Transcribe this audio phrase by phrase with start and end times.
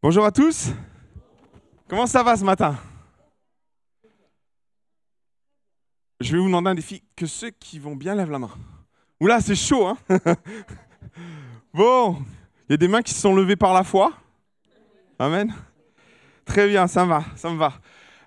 [0.00, 0.68] Bonjour à tous.
[1.88, 2.78] Comment ça va ce matin?
[6.20, 7.02] Je vais vous demander un défi.
[7.16, 8.50] Que ceux qui vont bien lèvent la main.
[9.18, 9.98] Oula, c'est chaud, hein?
[11.74, 12.16] Bon,
[12.68, 14.12] il y a des mains qui se sont levées par la foi.
[15.18, 15.52] Amen.
[16.44, 17.72] Très bien, ça me va, ça me va.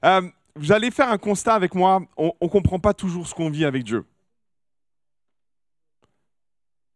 [0.04, 2.02] Euh, vous allez faire un constat avec moi.
[2.18, 4.06] On ne comprend pas toujours ce qu'on vit avec Dieu.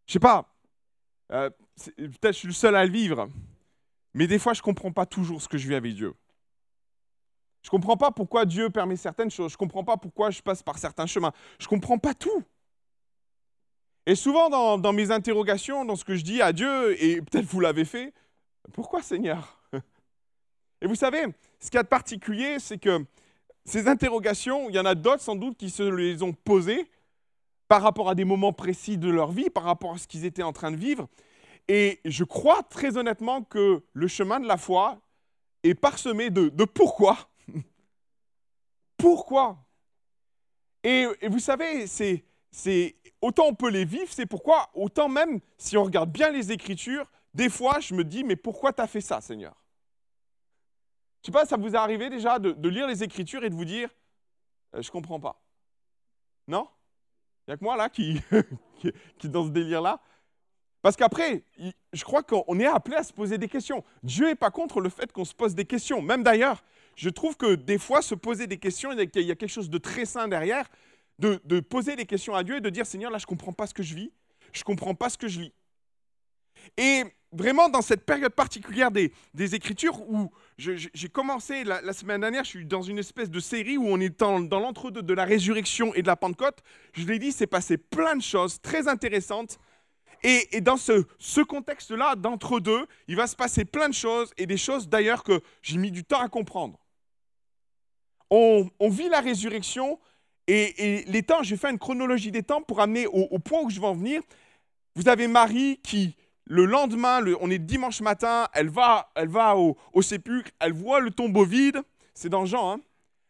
[0.05, 0.53] Je sais pas.
[1.31, 1.50] Euh,
[1.95, 3.30] peut-être je suis le seul à le vivre.
[4.16, 6.14] Mais des fois, je ne comprends pas toujours ce que je vis avec Dieu.
[7.62, 9.52] Je ne comprends pas pourquoi Dieu permet certaines choses.
[9.52, 11.34] Je ne comprends pas pourquoi je passe par certains chemins.
[11.60, 12.42] Je ne comprends pas tout.
[14.06, 17.59] Et souvent, dans, mes interrogations, dans ce que je dis à Dieu, et peut-être vous
[17.59, 18.14] l'avez fait,
[18.72, 19.62] pourquoi Seigneur?
[20.82, 21.26] Et vous savez,
[21.59, 23.04] ce qu'il y a de particulier, c'est que
[23.66, 26.89] ces interrogations, il y en a d'autres sans doute qui se les ont posées
[27.67, 30.44] par rapport à des moments précis de leur vie, par rapport à ce qu'ils étaient
[30.44, 31.09] en train de vivre.
[31.67, 35.02] Et je crois très honnêtement que le chemin de la foi
[35.63, 37.30] est parsemé de, pourquoi.
[38.97, 39.58] pourquoi?
[40.83, 42.23] Et, vous savez, c'est,
[43.21, 47.09] autant on peut les vivre, c'est pourquoi, autant même si on regarde bien les Écritures,
[47.33, 49.55] des fois je me dis, mais pourquoi tu as fait ça, Seigneur?
[51.21, 53.66] Je sais pas, ça vous est arrivé déjà de, lire les Écritures et de vous
[53.66, 53.89] dire,
[54.75, 55.41] euh, je comprends pas.
[56.47, 56.67] Non?
[57.47, 58.21] Il n'y a que moi là qui,
[58.80, 59.99] qui, qui dans ce délire-là.
[60.86, 61.41] Parce qu'après,
[61.94, 63.83] je crois qu'on est appelé à se poser des questions.
[64.03, 66.00] Dieu n'est pas contre le fait qu'on se pose des questions.
[66.00, 66.64] Même d'ailleurs,
[66.95, 69.80] je trouve que des fois, se poser des questions, il y a quelque chose de
[69.80, 70.69] très sain derrière,
[71.17, 73.66] de, poser des questions à Dieu et de dire, Seigneur, là, je ne comprends pas
[73.66, 74.11] ce que je vis,
[74.53, 75.53] je ne comprends pas ce que je lis.
[76.77, 79.11] Et vraiment, dans cette période particulière des,
[79.55, 83.88] Écritures, où j'ai commencé la, semaine dernière, je suis dans une espèce de série où
[83.88, 86.59] on est dans, dans l'entre-deux de la résurrection et de la Pentecôte,
[86.94, 89.58] je l'ai dit, c'est passé plein de choses très intéressantes
[90.26, 94.89] et, dans ce, contexte-là, d'entre-deux, il va se passer plein de choses, et des choses
[94.89, 96.80] d'ailleurs que j'ai mis du temps à comprendre.
[98.32, 99.99] On, vit la résurrection,
[100.48, 103.80] et, les temps, j'ai fait une chronologie des temps pour amener au, point où je
[103.80, 104.22] vais en venir.
[104.95, 109.78] Vous avez Marie qui, le lendemain, on est dimanche matin, elle va, elle va au,
[109.94, 111.82] au sépulcre, elle voit le tombeau vide,
[112.16, 112.82] c'est dans Jean, hein,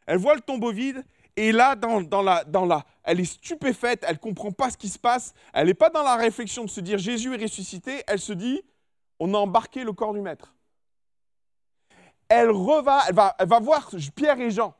[0.08, 1.04] elle voit le tombeau vide,
[1.38, 1.76] et là,
[3.04, 6.04] elle est stupéfaite, elle ne comprend pas ce qui se passe, elle n'est pas dans
[6.04, 8.62] la réflexion de se dire Jésus est ressuscité, elle se dit,
[9.20, 10.54] on a embarqué le corps du maître.
[12.30, 14.76] Elle, reva, elle, va, elle va voir Pierre et Jean,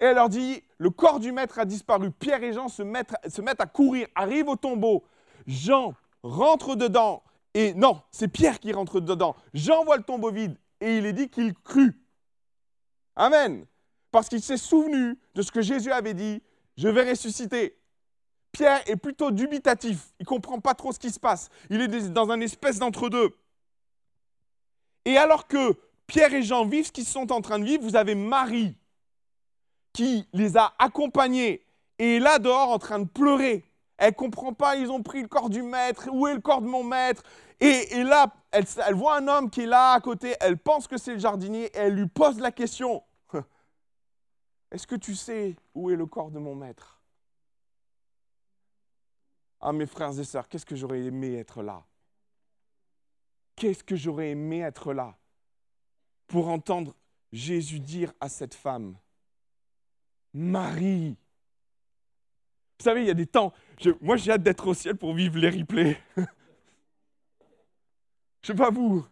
[0.00, 2.12] et elle leur dit, le corps du maître a disparu.
[2.12, 5.04] Pierre et Jean se mettent, se mettent à courir, arrivent au tombeau.
[5.48, 9.34] Jean rentre dedans, et non, c'est Pierre qui rentre dedans.
[9.52, 12.00] Jean voit le tombeau vide, et il est dit qu'il crut.
[13.16, 13.66] Amen
[14.10, 16.42] parce qu'il s'est souvenu de ce que Jésus avait dit,
[16.76, 17.78] je vais ressusciter.
[18.52, 22.10] Pierre est plutôt dubitatif, il ne comprend pas trop ce qui se passe, il est
[22.10, 23.30] dans un espèce d'entre-deux.
[25.04, 25.74] Et alors que
[26.06, 28.74] Pierre et Jean vivent ce qu'ils sont en train de vivre, vous avez Marie
[29.92, 31.64] qui les a accompagnés
[31.98, 33.64] et est là dehors en train de pleurer.
[33.98, 36.62] Elle ne comprend pas, ils ont pris le corps du maître, où est le corps
[36.62, 37.22] de mon maître?
[37.60, 38.64] Et, là, elle,
[38.94, 41.94] voit un homme qui est là à côté, elle pense que c'est le jardinier elle
[41.94, 43.02] lui pose la question.
[44.70, 47.00] Est-ce que tu sais où est le corps de mon maître?
[49.60, 51.84] Ah mes frères et sœurs, qu'est-ce que j'aurais aimé être là?
[53.56, 55.18] Qu'est-ce que j'aurais aimé être là
[56.28, 56.94] pour entendre
[57.32, 58.96] Jésus dire à cette femme,
[60.32, 61.16] Marie.
[62.78, 63.52] Vous savez, il y a des temps,
[64.00, 66.00] moi j'ai hâte d'être au ciel pour vivre les replays.
[68.42, 69.04] Je sais pas vous.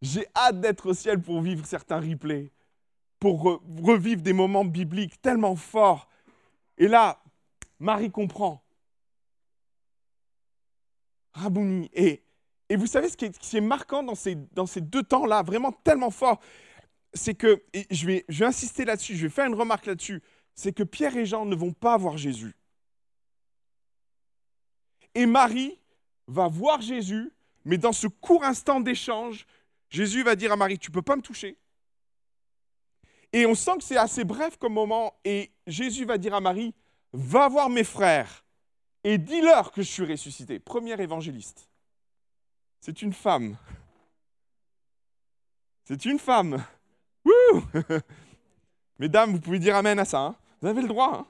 [0.00, 2.52] J'ai hâte d'être au ciel pour vivre certains replays
[3.24, 6.10] pour revivre des moments bibliques tellement forts.
[6.76, 7.22] Et là,
[7.78, 8.62] Marie comprend.
[11.32, 11.88] Rabouni.
[11.94, 12.22] Et,
[12.68, 14.34] et vous savez ce qui est, marquant dans ces,
[14.82, 16.38] deux temps-là, vraiment tellement fort,
[17.14, 20.22] c'est que, je, vais, je vais insister là-dessus, je vais faire une remarque là-dessus,
[20.54, 22.54] c'est que Pierre et Jean ne vont pas voir Jésus.
[25.14, 25.80] Et Marie
[26.26, 27.32] va voir Jésus,
[27.64, 29.46] mais dans ce court instant d'échange,
[29.88, 31.56] Jésus va dire à Marie, tu peux pas me toucher,
[33.34, 35.12] et on sent que c'est assez bref comme moment.
[35.24, 36.72] Et Jésus va dire à Marie,
[37.12, 38.44] va voir mes frères
[39.02, 40.60] et dis-leur que je suis ressuscité.
[40.60, 41.68] Premier évangéliste.
[42.80, 43.56] C'est une femme.
[45.84, 46.64] C'est une femme.
[47.24, 47.62] Wouh
[49.00, 50.20] Mesdames, vous pouvez dire Amen à ça.
[50.20, 50.36] Hein.
[50.60, 51.18] vous avez le droit.
[51.18, 51.26] Hein.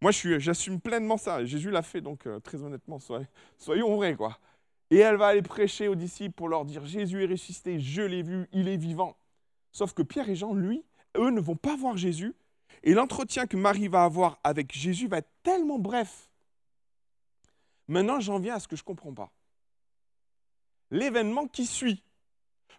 [0.00, 1.44] Moi, j'assume pleinement ça.
[1.44, 2.98] Jésus l'a fait, donc euh, très honnêtement,
[3.58, 4.16] soyons vrais.
[4.16, 4.38] Quoi.
[4.90, 8.22] Et elle va aller prêcher aux disciples pour leur dire Jésus est ressuscité, je l'ai
[8.22, 9.18] vu, il est vivant.
[9.72, 10.84] Sauf que Pierre et Jean, lui,
[11.18, 12.34] eux ne vont pas voir Jésus.
[12.82, 16.30] Et l'entretien que Marie va avoir avec Jésus va être tellement bref.
[17.88, 19.32] Maintenant, j'en viens à ce que je ne comprends pas.
[20.90, 22.02] L'événement qui suit.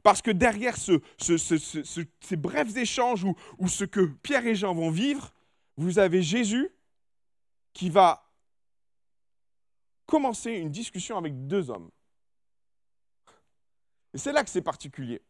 [0.03, 5.33] Parce que derrière ces brefs échanges ou, ou ce que Pierre et Jean vont vivre,
[5.75, 6.69] vous avez Jésus
[7.73, 8.25] qui va
[10.05, 11.89] commencer une discussion avec deux hommes.
[14.13, 15.21] Et c'est là que c'est particulier.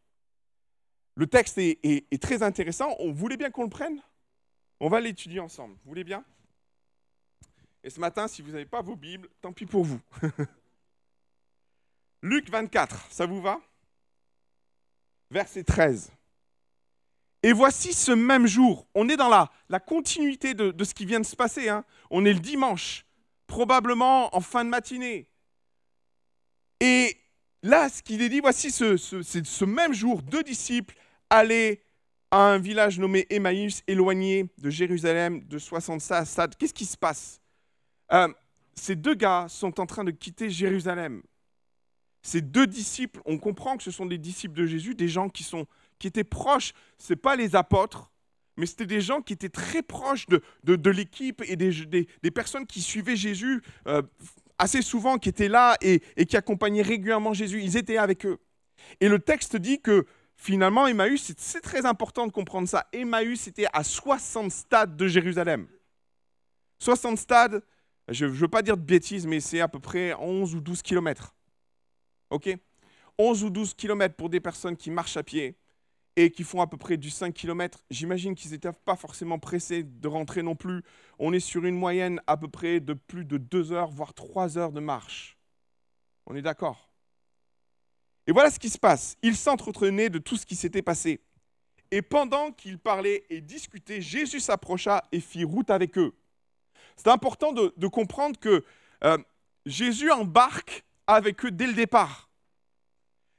[1.14, 2.94] Le texte est, très intéressant.
[2.98, 4.00] On voulait bien qu'on le prenne
[4.80, 5.74] On va l'étudier ensemble.
[5.84, 6.24] Vous voulez bien?
[7.82, 10.00] Et ce matin, si vous n'avez pas vos Bibles, tant pis pour vous.
[12.22, 13.60] Luc 24, ça vous va?
[15.30, 16.12] Verset 13.
[17.42, 21.26] Et voici ce même jour, on est dans la, continuité de, ce qui vient de
[21.26, 21.70] se passer.
[21.70, 21.84] Hein.
[22.10, 23.06] On est le dimanche,
[23.46, 25.26] probablement en fin de matinée.
[26.80, 27.16] Et
[27.62, 30.94] là, ce qu'il est dit, voici ce, ce, même jour, deux disciples
[31.30, 31.82] allaient
[32.30, 36.56] à un village nommé Emmaüs, éloigné de Jérusalem de 60 stades.
[36.56, 37.40] Qu'est-ce qui se passe?
[38.12, 38.28] Euh,
[38.74, 41.22] Ces deux gars sont en train de quitter Jérusalem.
[42.22, 45.42] Ces deux disciples, on comprend que ce sont des disciples de Jésus, des gens qui,
[45.42, 45.66] sont,
[45.98, 48.10] qui étaient proches, ce pas les apôtres,
[48.56, 52.66] mais c'était des gens qui étaient très proches de, de, l'équipe et des, des, personnes
[52.66, 54.02] qui suivaient Jésus euh,
[54.58, 57.62] assez souvent, qui étaient là et, qui accompagnaient régulièrement Jésus.
[57.62, 58.38] Ils étaient avec eux.
[59.00, 60.04] Et le texte dit que
[60.40, 62.88] finalement, Emmaüs, c'est très important de comprendre ça.
[62.92, 65.68] Emmaüs était à 60 stades de Jérusalem.
[66.78, 67.62] 60 stades,
[68.08, 70.80] je ne veux pas dire de bêtises, mais c'est à peu près 11 ou 12
[70.80, 71.36] kilomètres.
[72.30, 72.48] OK?
[73.18, 75.58] 11 ou 12 kilomètres pour des personnes qui marchent à pied
[76.16, 79.82] et qui font à peu près du 5 km, j'imagine qu'ils n'étaient pas forcément pressés
[79.82, 80.82] de rentrer non plus.
[81.18, 84.56] On est sur une moyenne à peu près de plus de 2 heures, voire 3
[84.56, 85.36] heures de marche.
[86.26, 86.89] On est d'accord?
[88.30, 89.16] Et voilà ce qui se passe.
[89.24, 91.18] Ils s'entretenaient de tout ce qui s'était passé.
[91.90, 96.14] Et pendant qu'ils parlaient et discutaient, Jésus s'approcha et fit route avec eux.
[96.94, 98.64] C'est important de, comprendre que
[99.02, 99.18] euh,
[99.66, 102.30] Jésus embarque avec eux dès le départ.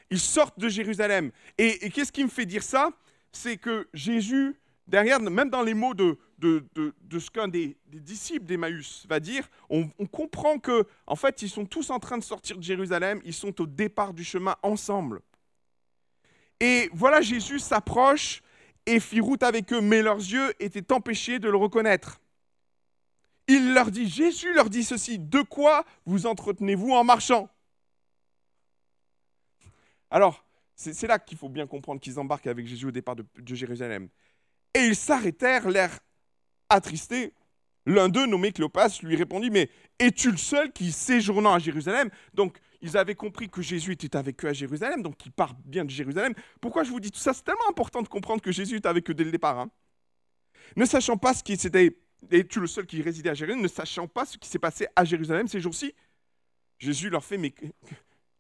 [0.10, 1.32] Ils sortent de Jérusalem.
[1.58, 2.90] Et, qu'est-ce qui me fait dire ça?
[3.32, 4.60] C'est que Jésus,
[4.92, 10.60] derrière, même dans les mots de, ce qu'un des, disciples d'Emmaüs va dire, on, comprend
[10.60, 13.66] que, en fait, ils sont tous en train de sortir de Jérusalem, ils sont au
[13.66, 15.22] départ du chemin ensemble.
[16.60, 18.44] Et voilà, Jésus s'approche
[18.86, 22.20] et fit route avec eux, mais leurs yeux étaient empêchés de le reconnaître.
[23.48, 27.50] Il leur dit, Jésus leur dit ceci, de quoi vous entretenez-vous en marchant?
[30.10, 30.46] Alors,
[30.76, 34.10] c'est là qu'il faut bien comprendre qu'ils embarquent avec Jésus au départ de, Jérusalem.
[34.74, 36.00] Et ils s'arrêtèrent, l'air
[36.70, 37.34] attristés.
[37.86, 39.70] L'un d'eux, nommé Cléopas, lui répondit, mais
[40.00, 44.44] es-tu le seul qui séjournant à Jérusalem Donc, ils avaient compris que Jésus était avec
[44.46, 46.34] eux à Jérusalem, donc ils partent bien de Jérusalem.
[46.60, 47.34] Pourquoi je vous dis tout ça?
[47.34, 49.60] C'est tellement important de comprendre que Jésus est avec eux dès le départ.
[49.60, 49.70] Hein.
[50.76, 51.98] Ne sachant pas ce qui s'était...
[52.30, 55.04] Es-tu le seul qui résidait à Jérusalem Ne sachant pas ce qui s'est passé à
[55.04, 55.94] Jérusalem ces jours-ci
[56.78, 57.40] Jésus leur fait,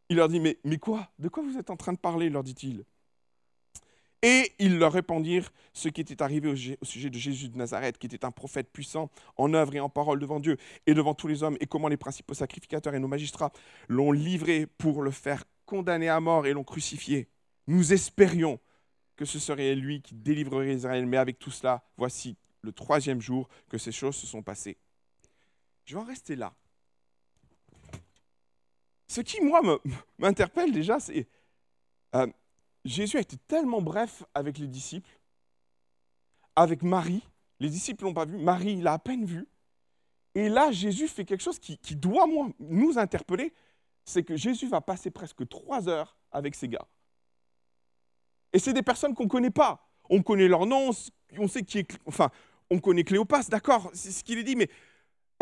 [0.09, 1.07] il leur dit, mais, mais quoi?
[1.19, 2.85] De quoi vous êtes en train de parler leur dit-il.
[4.23, 8.05] Et ils leur répondirent ce qui était arrivé au, sujet de Jésus de Nazareth, qui
[8.05, 11.41] était un prophète puissant en œuvre et en parole devant Dieu et devant tous les
[11.41, 13.51] hommes, et comment les principaux sacrificateurs et nos magistrats
[13.87, 17.29] l'ont livré pour le faire condamner à mort et l'ont crucifié.
[17.67, 18.59] Nous espérions
[19.15, 23.49] que ce serait lui qui délivrerait Israël, mais avec tout cela, voici le troisième jour
[23.69, 24.77] que ces choses se sont passées.
[25.85, 26.53] Je vais en rester là.
[29.07, 29.61] Ce qui, moi,
[30.19, 31.27] m'interpelle déjà, c'est
[32.15, 32.27] euh,
[32.85, 35.19] Jésus a été tellement bref avec les disciples,
[36.55, 37.23] avec Marie.
[37.59, 39.47] Les disciples l'ont pas vu, Marie l'a à peine vu.
[40.33, 42.25] Et là, Jésus fait quelque chose qui, doit
[42.59, 43.53] nous interpeller,
[44.05, 46.87] c'est que Jésus va passer presque trois heures avec ces gars.
[48.53, 49.89] Et c'est des personnes qu'on ne connaît pas.
[50.09, 50.91] On connaît leur nom,
[51.37, 51.99] on sait qui est...
[52.05, 52.29] Enfin,
[52.69, 54.69] on connaît Cléopas, d'accord, c'est ce qu'il est dit, mais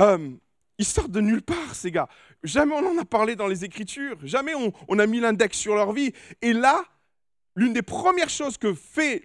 [0.02, 0.36] euh,
[0.80, 2.08] ils sortent de nulle part, ces gars.
[2.44, 4.18] Jamais on en a parlé dans les Écritures.
[4.24, 6.14] Jamais on, a mis l'index sur leur vie.
[6.42, 6.86] Et là,
[7.60, 9.22] l'une des premières choses que fait,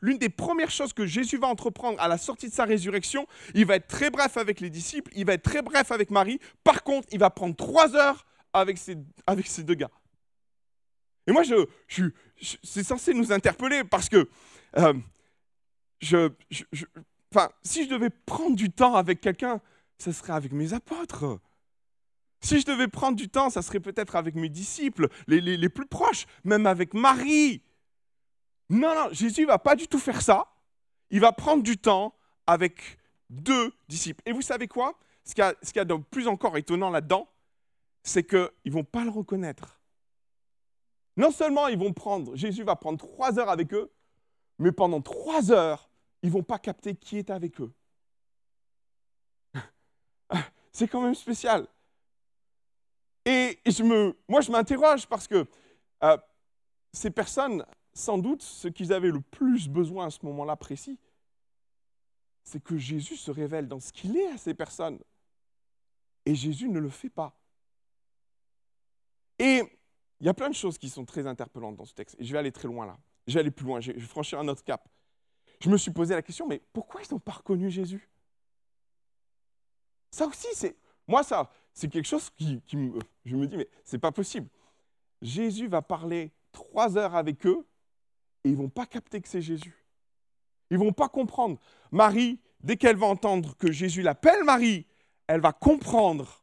[0.00, 3.66] l'une des premières choses que Jésus va entreprendre à la sortie de sa résurrection, il
[3.66, 6.38] va être très bref avec les disciples, il va être très bref avec Marie.
[6.62, 8.96] Par contre, il va prendre trois heures avec ces,
[9.26, 9.90] avec ces deux gars.
[11.26, 12.04] Et moi, je, je,
[12.62, 14.28] c'est censé nous interpeller parce que
[14.76, 14.94] euh,
[16.00, 16.30] je,
[17.34, 19.60] enfin, si je devais prendre du temps avec quelqu'un,
[19.98, 21.40] ce serait avec mes apôtres.
[22.40, 26.26] Si je devais prendre du temps, ça serait peut-être avec mes disciples, les, plus proches,
[26.44, 27.62] même avec Marie.
[28.70, 30.46] Non, non, Jésus ne va pas du tout faire ça.
[31.10, 32.14] Il va prendre du temps
[32.46, 32.98] avec
[33.30, 34.22] deux disciples.
[34.26, 34.98] Et vous savez quoi?
[35.24, 37.28] Ce qu'il y, de plus encore étonnant là-dedans,
[38.02, 39.80] c'est qu'ils ne vont pas le reconnaître.
[41.16, 43.90] Non seulement ils vont prendre, Jésus va prendre trois heures avec eux,
[44.58, 45.90] mais pendant trois heures,
[46.22, 47.72] ils ne vont pas capter qui est avec eux.
[50.72, 51.66] C'est quand même spécial.
[53.28, 53.60] Et
[54.26, 55.46] moi, je m'interroge parce que
[56.02, 56.16] euh,
[56.94, 60.98] ces personnes, sans doute, ce qu'ils avaient le plus besoin à ce moment-là précis,
[62.42, 64.98] c'est que Jésus se révèle dans ce qu'il est à ces personnes.
[66.24, 67.38] Et Jésus ne le fait pas.
[69.38, 69.62] Et
[70.20, 72.16] il y a plein de choses qui sont très interpellantes dans ce texte.
[72.18, 72.96] Et je vais aller très loin là.
[73.26, 73.78] Je vais aller plus loin.
[73.78, 74.88] Je vais franchir un autre cap.
[75.60, 78.08] Je me suis posé la question, mais pourquoi ils n'ont pas reconnu Jésus?
[80.12, 80.78] Ça aussi, c'est.
[81.06, 82.98] Moi, ça, c'est quelque chose qui, me.
[83.24, 84.48] Je me dis, mais c'est pas possible.
[85.22, 87.64] Jésus va parler trois heures avec eux
[88.42, 89.76] et ils vont pas capter que c'est Jésus.
[90.70, 91.56] Ils vont pas comprendre.
[91.92, 94.86] Marie, dès qu'elle va entendre que Jésus l'appelle Marie,
[95.28, 96.37] elle va comprendre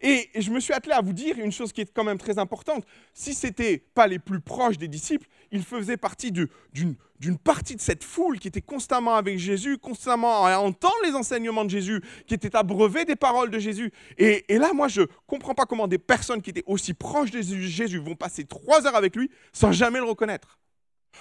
[0.00, 2.38] et je me suis attelé à vous dire une chose qui est quand même très
[2.38, 2.84] importante.
[3.14, 7.80] Si ce n'était pas les plus proches des disciples, ils faisaient partie d'une partie de
[7.80, 12.34] cette foule qui était constamment avec Jésus, constamment à entendre les enseignements de Jésus, qui
[12.34, 13.92] était abreuvé des paroles de Jésus.
[14.18, 17.30] Et, et là, moi, je ne comprends pas comment des personnes qui étaient aussi proches
[17.30, 20.58] de Jésus vont passer trois heures avec lui sans jamais le reconnaître.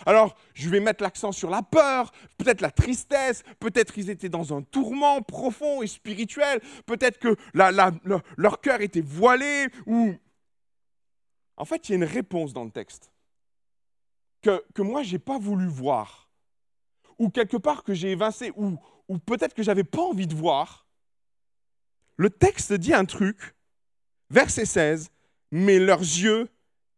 [0.05, 4.55] Alors, je vais mettre l'accent sur la peur, peut-être la tristesse, peut-être qu'ils étaient dans
[4.55, 10.13] un tourment profond et spirituel, peut-être que leur cœur était voilé, ou...
[11.57, 13.11] En fait, il y a une réponse dans le texte
[14.41, 16.29] que, que moi, je n'ai pas voulu voir,
[17.19, 20.87] ou quelque part que j'ai évincé, ou, ou peut-être que j'avais pas envie de voir.
[22.17, 23.55] Le texte dit un truc,
[24.29, 25.11] verset 16,
[25.51, 26.49] mais leurs yeux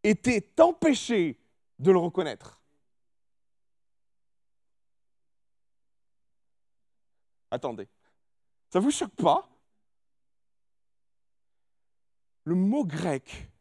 [0.03, 1.39] étaient empêchés
[1.79, 2.62] de le reconnaître.
[7.53, 7.87] Attendez.
[8.71, 9.47] Ça vous choque pas?
[12.45, 13.51] Le mot grec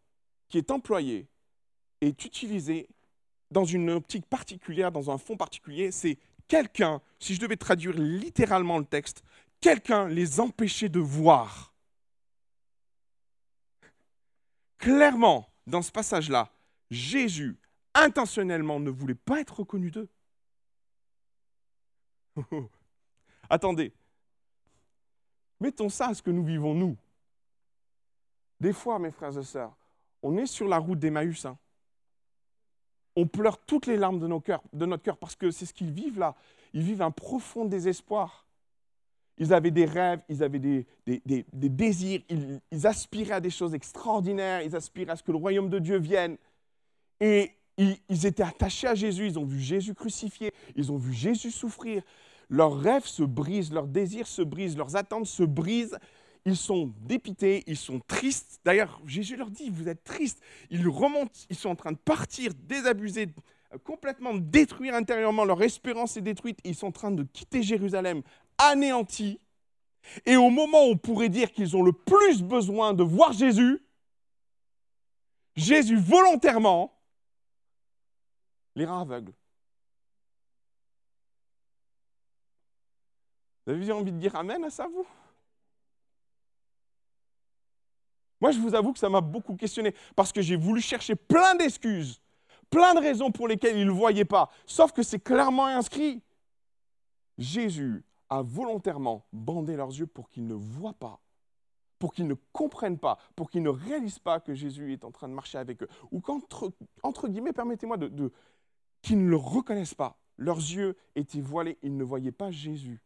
[0.48, 1.28] qui est employé
[2.00, 2.88] est utilisé
[3.50, 6.18] dans une optique particulière, dans un fond particulier, c'est
[6.48, 9.22] quelqu'un, si je devais traduire littéralement le texte,
[9.60, 11.74] quelqu'un les empêchait de voir.
[14.78, 16.50] Clairement, dans ce passage-là,
[16.90, 17.58] Jésus
[17.94, 20.08] intentionnellement ne voulait pas être reconnu d'eux.
[23.48, 23.92] Attendez.
[25.60, 26.96] Mettons ça à ce que nous vivons, nous.
[28.60, 29.76] Des fois, mes frères et sœurs,
[30.22, 31.44] on est sur la route d'Emmaüs.
[31.46, 31.58] Hein.
[33.16, 35.74] On pleure toutes les larmes de, nos cœurs, de notre cœur parce que c'est ce
[35.74, 36.34] qu'ils vivent là.
[36.72, 38.46] Ils vivent un profond désespoir.
[39.38, 40.86] Ils avaient des rêves, ils avaient des,
[41.52, 45.78] désirs, ils, aspiraient à des choses extraordinaires, ils aspiraient à ce que le royaume de
[45.78, 46.36] Dieu vienne.
[47.20, 51.50] Et ils étaient attachés à Jésus, ils ont vu Jésus crucifié, ils ont vu Jésus
[51.50, 52.02] souffrir,
[52.52, 55.98] leurs rêves se brisent, leurs désirs se brisent, leurs attentes se brisent.
[56.44, 58.60] Ils sont dépités, ils sont tristes.
[58.62, 60.42] D'ailleurs, Jésus leur dit, vous êtes tristes.
[60.68, 63.28] Ils remontent, ils sont en train de partir, désabusés,
[63.84, 65.46] complètement détruire intérieurement.
[65.46, 66.58] Leur espérance est détruite.
[66.64, 68.22] Ils sont en train de quitter Jérusalem
[68.58, 69.40] anéantis.
[70.26, 73.82] Et au moment où on pourrait dire qu'ils ont le plus besoin de voir Jésus,
[75.56, 76.92] Jésus volontairement
[78.74, 79.32] les rend aveugles.
[83.66, 85.06] Vous avez envie de dire Amen à ça, vous?
[88.40, 91.54] Moi, je vous avoue que ça m'a beaucoup questionné parce que j'ai voulu chercher plein
[91.54, 92.20] d'excuses,
[92.70, 96.20] plein de raisons pour lesquelles ils ne le voyaient pas, sauf que c'est clairement inscrit.
[97.38, 101.20] Jésus a volontairement bandé leurs yeux pour qu'ils ne voient pas,
[102.00, 105.28] pour qu'ils ne comprennent pas, pour qu'ils ne réalisent pas que Jésus est en train
[105.28, 105.88] de marcher avec eux.
[106.10, 106.72] Ou qu'entre
[107.04, 108.32] entre guillemets, permettez-moi de
[109.02, 110.18] qu'ils ne le reconnaissent pas.
[110.36, 113.00] Leurs yeux étaient voilés, ils ne voyaient pas Jésus.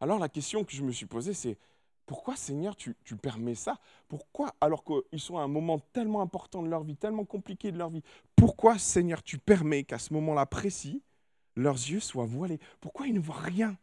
[0.00, 1.56] Alors la question que je me suis posée, c'est
[2.06, 3.78] pourquoi Seigneur tu, permets ça?
[4.08, 7.78] Pourquoi, alors qu'ils sont à un moment tellement important de leur vie, tellement compliqué de
[7.78, 8.02] leur vie,
[8.36, 11.02] pourquoi Seigneur tu permets qu'à ce moment-là précis,
[11.56, 12.60] leurs yeux soient voilés?
[12.80, 13.76] Pourquoi ils ne voient rien?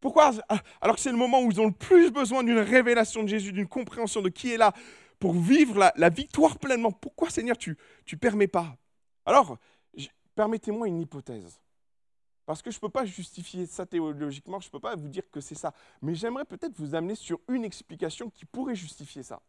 [0.00, 0.32] Pourquoi,
[0.80, 3.52] alors que c'est le moment où ils ont le plus besoin d'une révélation de Jésus,
[3.52, 4.72] d'une compréhension de qui est là,
[5.18, 7.76] pour vivre la, victoire pleinement, pourquoi Seigneur tu
[8.10, 8.76] ne permets pas?
[9.26, 9.58] Alors,
[10.40, 11.60] Permettez-moi une hypothèse.
[12.46, 15.30] Parce que je ne peux pas justifier ça théologiquement, je ne peux pas vous dire
[15.30, 15.74] que c'est ça.
[16.00, 19.42] Mais j'aimerais peut-être vous amener sur une explication qui pourrait justifier ça.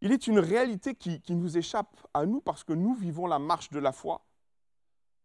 [0.00, 3.40] Il est une réalité qui, qui nous échappe à nous parce que nous vivons la
[3.40, 4.24] marche de la foi.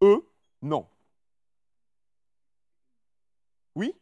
[0.01, 0.27] Eux,
[0.63, 0.87] non.
[3.75, 3.93] Oui?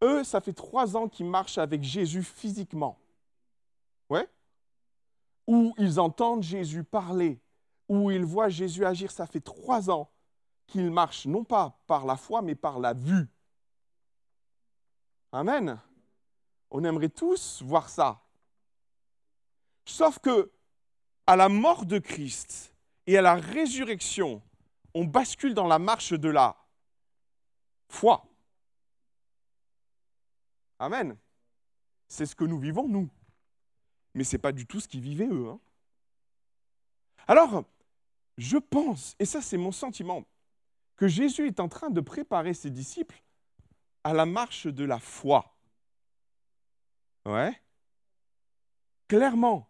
[0.00, 3.00] Eux, ça fait trois ans qu'ils marchent avec Jésus physiquement.
[4.08, 4.28] Ouais?
[5.48, 7.40] Où ils entendent Jésus parler,
[7.88, 10.10] où il voit Jésus agir, ça fait trois ans
[10.66, 13.28] qu'il marche non pas par la foi, mais par la vue.
[15.32, 15.80] Amen.
[16.70, 18.20] On aimerait tous voir ça.
[19.84, 20.50] Sauf que
[21.26, 22.74] à la mort de Christ
[23.06, 24.42] et à la résurrection,
[24.94, 26.56] on bascule dans la marche de la
[27.88, 28.24] foi.
[30.78, 31.16] Amen.
[32.08, 33.08] C'est ce que nous vivons, nous.
[34.14, 35.48] Mais ce n'est pas du tout ce qu'ils vivaient, eux.
[35.48, 35.60] Hein.
[37.26, 37.64] Alors,
[38.36, 40.24] je pense, et ça c'est mon sentiment,
[40.96, 43.22] que Jésus est en train de préparer ses disciples
[44.04, 45.56] à la marche de la foi.
[47.24, 47.58] Ouais.
[49.08, 49.68] Clairement.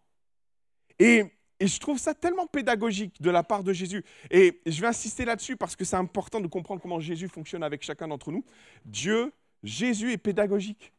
[0.99, 1.31] Et,
[1.61, 4.03] je trouve ça tellement pédagogique de la part de Jésus.
[4.29, 7.81] Et je vais insister là-dessus parce que c'est important de comprendre comment Jésus fonctionne avec
[7.81, 8.43] chacun d'entre nous.
[8.83, 9.31] Dieu,
[9.63, 10.91] Jésus est pédagogique.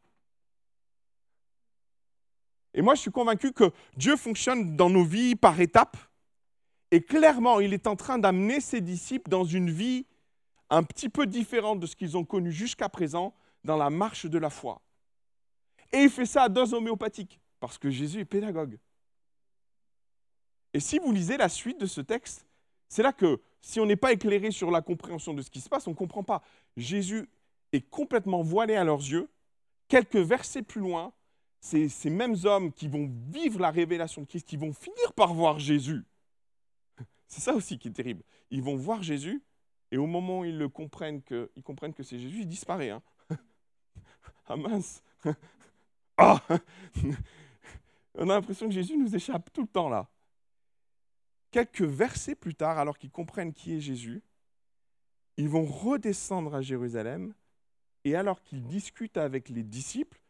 [2.73, 5.97] Et moi, je suis convaincu que Dieu fonctionne dans nos vies par étapes.
[6.91, 10.05] Et clairement, il est en train d'amener ses disciples dans une vie
[10.69, 14.37] un petit peu différente de ce qu'ils ont connu jusqu'à présent dans la marche de
[14.37, 14.81] la foi.
[15.91, 18.77] Et il fait ça à dose homéopathique, parce que Jésus est pédagogue.
[20.73, 22.45] Et si vous lisez la suite de ce texte,
[22.89, 25.69] c'est là que si on n'est pas éclairé sur la compréhension de ce qui se
[25.69, 26.41] passe, on ne comprend pas.
[26.75, 27.29] Jésus
[27.73, 29.29] est complètement voilé à leurs yeux.
[29.87, 31.13] Quelques versets plus loin,
[31.59, 35.33] c'est ces mêmes hommes qui vont vivre la révélation de Christ, qui vont finir par
[35.33, 36.05] voir Jésus.
[37.27, 38.23] C'est ça aussi qui est terrible.
[38.51, 39.43] Ils vont voir Jésus,
[39.91, 42.89] et au moment où ils le comprennent que, ils comprennent que c'est Jésus, il disparaît.
[42.89, 43.01] Hein.
[44.47, 45.03] ah mince
[46.17, 46.41] Ah
[48.15, 50.09] On a l'impression que Jésus nous échappe tout le temps là.
[51.51, 54.23] Quelques versets plus tard, alors qu'ils comprennent qui est Jésus,
[55.37, 57.33] ils vont redescendre à Jérusalem
[58.03, 60.21] et alors qu'ils discutent avec les disciples,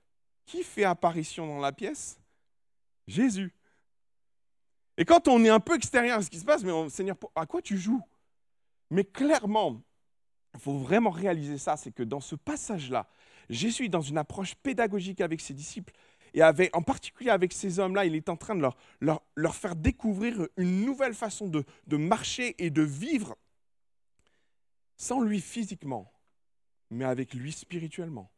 [0.46, 2.20] qui fait apparition dans la pièce?
[3.08, 3.54] Jésus.
[4.98, 7.46] Et quand on est un peu extérieur à ce qui se passe, mais Seigneur, à
[7.46, 8.01] quoi tu joues?
[8.89, 9.82] Mais clairement,
[10.56, 13.08] il faut vraiment réaliser ça, c'est que dans ce passage-là,
[13.50, 15.94] Jésus est dans une approche pédagogique avec ses disciples.
[16.34, 18.75] Et en particulier avec ces hommes-là, il est en train de leur,
[19.36, 23.38] leur, faire découvrir une nouvelle façon de, de marcher et de vivre
[24.98, 26.12] sans lui physiquement,
[26.89, 28.32] mais avec lui spirituellement.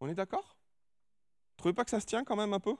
[0.00, 0.56] On est d'accord?
[1.56, 2.76] Trouvez pas que ça se tient quand même un peu?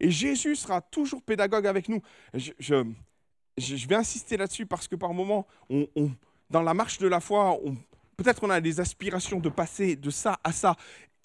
[0.00, 2.00] Et Jésus sera toujours pédagogue avec nous.
[2.34, 5.86] Je, je, vais insister là-dessus parce que par moments, on,
[6.50, 7.58] dans la marche de la foi,
[8.16, 10.76] peut-être on a des aspirations de passer de ça à ça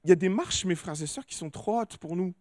[0.03, 2.33] il y a des marches, mes frères et sœurs, qui sont trop hautes pour nous.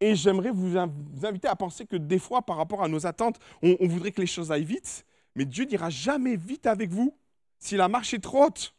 [0.00, 3.76] Et j'aimerais vous, inviter à penser que des fois, par rapport à nos attentes, on,
[3.88, 7.16] voudrait que les choses aillent vite, mais Dieu dira jamais vite avec vous
[7.58, 8.74] si la marche est trop haute.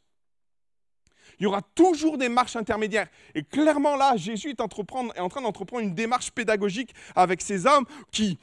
[1.39, 3.08] Il y aura toujours des marches intermédiaires.
[3.34, 7.86] Et clairement là, Jésus est, est en train d'entreprendre une démarche pédagogique avec ces hommes
[8.12, 8.38] qui,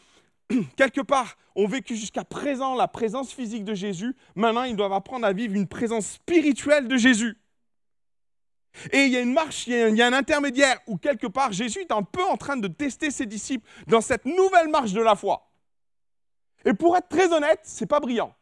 [0.77, 4.17] quelque part, ont vécu jusqu'à présent la présence physique de Jésus.
[4.35, 7.39] Maintenant, ils doivent apprendre à vivre une présence spirituelle de Jésus.
[8.93, 11.81] Et il y a une marche, il y a un intermédiaire où quelque part Jésus
[11.81, 15.17] est un peu en train de tester ses disciples dans cette nouvelle marche de la
[15.17, 15.51] foi.
[16.65, 18.35] Et pour être très honnête, c'est pas brillant.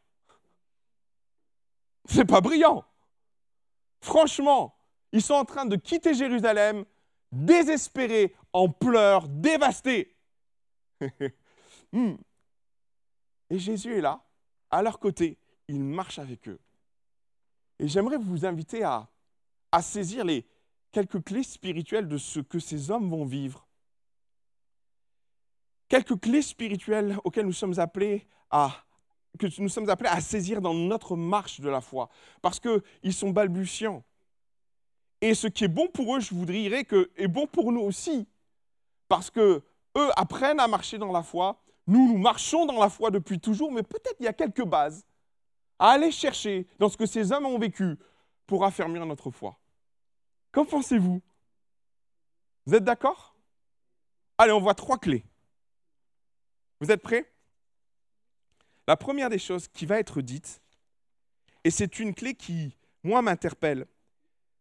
[2.06, 2.84] C'est pas brillant.
[4.04, 4.76] Franchement,
[5.12, 6.84] ils sont en train de quitter Jérusalem,
[7.32, 10.16] désespérés, en pleurs, dévastés.
[11.92, 12.16] Hmm.
[13.50, 14.24] Et Jésus est là,
[14.68, 15.38] à leur côté,
[15.68, 16.58] il marche avec eux.
[17.78, 19.08] Et j'aimerais vous inviter à
[19.70, 20.44] à saisir les
[20.90, 23.68] quelques clés spirituelles de ce que ces hommes vont vivre.
[25.88, 28.84] Quelques clés spirituelles auxquelles nous sommes appelés à
[29.38, 32.08] que nous sommes appelés à saisir dans notre marche de la foi,
[32.42, 34.02] parce qu'ils sont balbutiants.
[35.20, 38.28] Et ce qui est bon pour eux, je voudrais que est bon pour nous aussi,
[39.08, 39.62] parce que
[39.96, 41.60] eux apprennent à marcher dans la foi.
[41.86, 45.04] Nous, nous marchons dans la foi depuis toujours, mais peut-être il y a quelques bases
[45.78, 47.96] à aller chercher dans ce que ces hommes ont vécu
[48.46, 49.58] pour affermir notre foi.
[50.52, 51.20] Qu'en pensez-vous?
[52.66, 53.34] Vous êtes d'accord?
[54.38, 55.24] Allez, on voit trois clés.
[56.80, 57.33] Vous êtes prêts?
[58.86, 60.60] La première des choses qui va être dite,
[61.64, 63.86] et c'est une clé qui, moi, m'interpelle,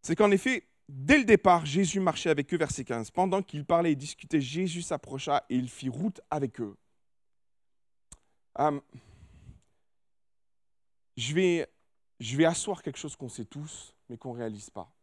[0.02, 3.12] c'est qu'en effet, dès le départ, Jésus marchait avec eux, verset 15.
[3.12, 6.76] Pendant qu'ils parlaient et discutaient, Jésus s'approcha et il fit route avec eux.
[8.56, 8.82] Hum,
[11.18, 11.68] je, vais,
[12.20, 14.94] je vais asseoir quelque chose qu'on sait tous, mais qu'on ne réalise pas.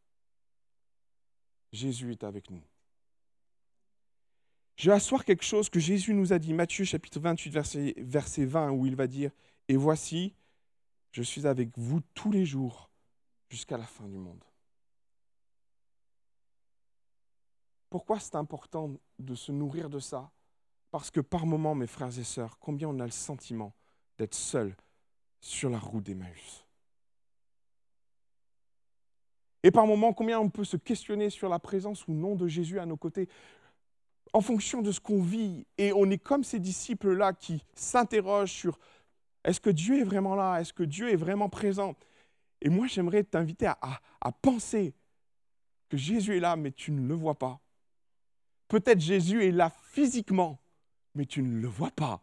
[1.73, 2.63] Jésus est avec nous.
[4.81, 8.47] Je vais asseoir quelque chose que Jésus nous a dit, Matthieu chapitre 28, verset, verset
[8.47, 9.31] 20, où il va dire,
[9.69, 10.35] Et voici,
[11.13, 12.89] je suis avec vous tous les jours
[13.51, 14.43] jusqu'à la fin du monde.
[17.91, 20.31] Pourquoi c'est important de se nourrir de ça?
[20.91, 23.75] Parce que par moments, mes frères et sœurs, combien on a le sentiment
[24.17, 24.75] d'être seul
[25.43, 26.65] sur la route d'Emmaüs.
[29.63, 32.81] Et par moments, combien on peut se questionner sur la présence ou non de Jésus
[32.81, 33.29] à nos côtés
[34.33, 35.67] en fonction de ce qu'on vit.
[35.79, 38.79] Et on est comme ces disciples-là qui s'interrogent sur
[39.45, 40.61] est-ce que Dieu est vraiment là?
[40.61, 41.97] Est-ce que Dieu est vraiment présent?
[42.61, 44.01] Et moi, j'aimerais t'inviter à,
[44.43, 44.95] penser
[45.89, 47.61] que Jésus est là, mais tu ne le vois pas.
[48.69, 50.61] Peut-être Jésus est là physiquement,
[51.15, 52.21] mais tu ne le vois pas.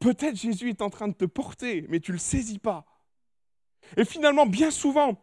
[0.00, 2.86] Peut-être Jésus est en train de te porter, mais tu ne le saisis pas.
[3.96, 5.22] Et finalement, bien souvent,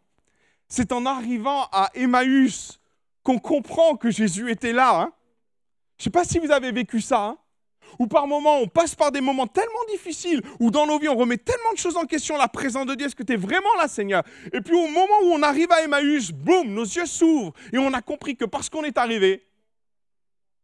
[0.68, 2.80] c'est en arrivant à Emmaüs
[3.24, 5.02] qu'on comprend que Jésus était là.
[5.02, 5.14] Hein.
[5.98, 7.22] Je ne sais pas si vous avez vécu ça.
[7.22, 7.38] Hein.
[8.00, 11.16] Ou par moments, on passe par des moments tellement difficiles, où dans nos vies, on
[11.16, 13.74] remet tellement de choses en question, la présence de Dieu, est-ce que tu es vraiment
[13.78, 14.24] là, Seigneur?
[14.52, 17.94] Et puis au moment où on arrive à Emmaüs, boum, nos yeux s'ouvrent, et on
[17.94, 19.46] a compris que parce qu'on est arrivé,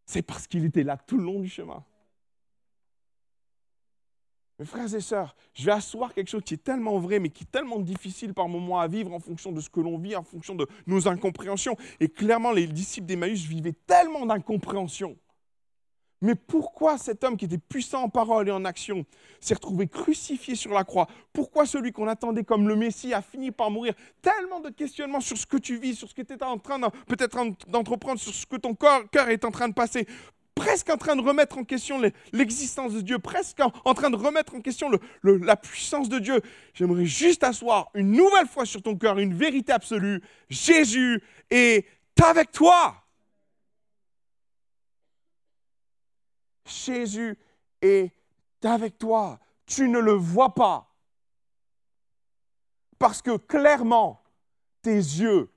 [0.05, 1.85] c'est parce qu'il était là tout le long du chemin.
[4.61, 7.45] Mes frères et sœurs, je vais asseoir quelque chose qui est tellement vrai, mais qui
[7.45, 10.21] est tellement difficile par moments à vivre en fonction de ce que l'on vit, en
[10.21, 11.75] fonction de nos incompréhensions.
[11.99, 15.17] Et clairement, les disciples d'Emmaüs vivaient tellement d'incompréhension.
[16.21, 19.03] Mais pourquoi cet homme qui était puissant en parole et en action
[19.39, 21.07] s'est retrouvé crucifié sur la croix?
[21.33, 23.95] Pourquoi celui qu'on attendait comme le Messie a fini par mourir?
[24.21, 26.79] Tellement de questionnements sur ce que tu vis, sur ce que tu es en train
[27.07, 27.35] peut-être
[27.67, 30.05] d'entreprendre, sur ce que ton cœur est en train de passer
[30.55, 34.55] presque en train de remettre en question l'existence de Dieu, presque en, train de remettre
[34.55, 34.89] en question
[35.23, 36.41] la puissance de Dieu.
[36.73, 40.21] J'aimerais juste asseoir une nouvelle fois sur ton cœur une vérité absolue.
[40.49, 41.87] Jésus est
[42.23, 42.95] avec toi.
[46.65, 47.37] Jésus
[47.81, 48.11] est
[48.63, 49.39] avec toi.
[49.65, 50.87] Tu ne le vois pas.
[52.99, 54.21] Parce que clairement,
[54.81, 55.49] tes yeux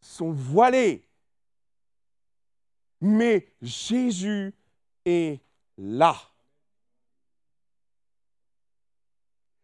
[0.00, 1.05] sont voilés
[3.00, 4.54] mais Jésus
[5.04, 5.40] est
[5.76, 6.16] là.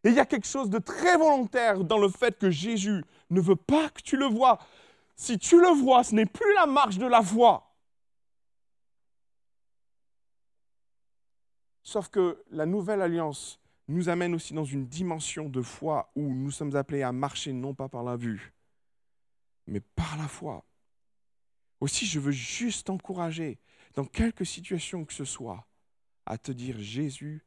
[0.05, 3.41] Et il y a quelque chose de très volontaire dans le fait que Jésus ne
[3.41, 4.59] veut pas que tu le vois.
[5.15, 7.73] Si tu le vois, ce n'est plus la marche de la foi.
[11.85, 16.51] Sauf que la nouvelle alliance nous amène aussi dans une dimension de foi où nous
[16.51, 18.53] sommes appelés à marcher non pas par la vue,
[19.67, 20.65] mais par la foi.
[21.83, 23.59] Aussi, je veux juste t'encourager,
[23.95, 25.67] dans quelque situation que ce soit,
[26.27, 27.45] à te dire Jésus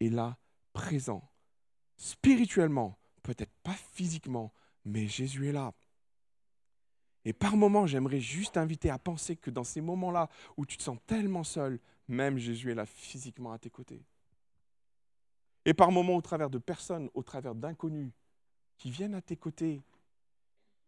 [0.00, 0.38] est là,
[0.72, 1.30] présent,
[1.98, 4.54] spirituellement, peut-être pas physiquement,
[4.86, 5.74] mais Jésus est là.
[7.26, 10.82] Et par moments, j'aimerais juste t'inviter à penser que dans ces moments-là où tu te
[10.82, 14.06] sens tellement seul, même Jésus est là physiquement à tes côtés.
[15.66, 18.12] Et par moments, au travers de personnes, au travers d'inconnus,
[18.78, 19.82] qui viennent à tes côtés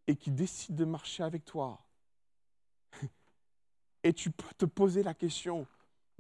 [0.06, 1.85] et qui décident de marcher avec toi,
[4.06, 5.66] et tu peux te poser la question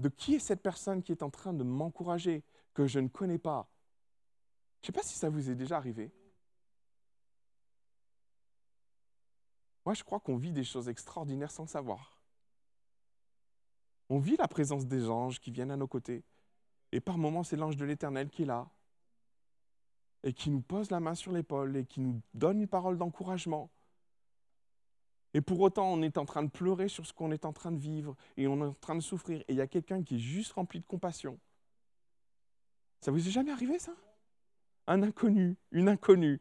[0.00, 2.42] de qui est cette personne qui est en train de m'encourager,
[2.74, 3.70] que je ne connais pas.
[4.82, 6.10] Je ne sais pas si ça vous est déjà arrivé.
[9.84, 12.20] Moi, je crois qu'on vit des choses extraordinaires sans savoir.
[14.08, 16.24] On vit la présence des anges qui viennent à nos côtés.
[16.90, 18.68] Et par moments, c'est l'ange de l'Éternel qui est là
[20.24, 23.70] et qui nous pose la main sur l'épaule et qui nous donne une parole d'encouragement.
[25.36, 27.70] Et pour autant, on est en train de pleurer sur ce qu'on est en train
[27.70, 29.40] de vivre et on est en train de souffrir.
[29.40, 31.38] Et il y a quelqu'un qui est juste rempli de compassion.
[33.02, 33.92] Ça vous est jamais arrivé ça?
[34.86, 36.40] Un inconnu, une inconnue.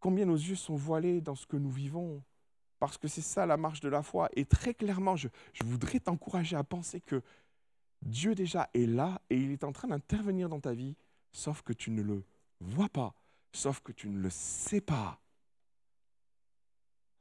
[0.00, 2.22] Combien nos yeux sont voilés dans ce que nous vivons
[2.78, 4.28] Parce que c'est ça la marche de la foi.
[4.36, 7.22] Et très clairement, je, je voudrais t'encourager à penser que
[8.02, 10.94] Dieu déjà est là et il est en train d'intervenir dans ta vie,
[11.30, 12.22] sauf que tu ne le
[12.60, 13.14] vois pas,
[13.54, 15.21] sauf que tu ne le sais pas.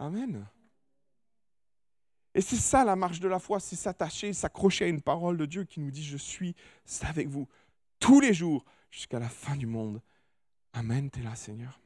[0.02, 0.48] Amen.
[2.34, 5.46] Et c'est ça la marche de la foi, c'est s'attacher, s'accrocher à une parole de
[5.46, 6.56] Dieu qui nous dit, je suis
[7.02, 7.48] avec vous
[8.00, 10.02] tous les jours jusqu'à la fin du monde.
[10.74, 11.80] Amen, tu es là Seigneur.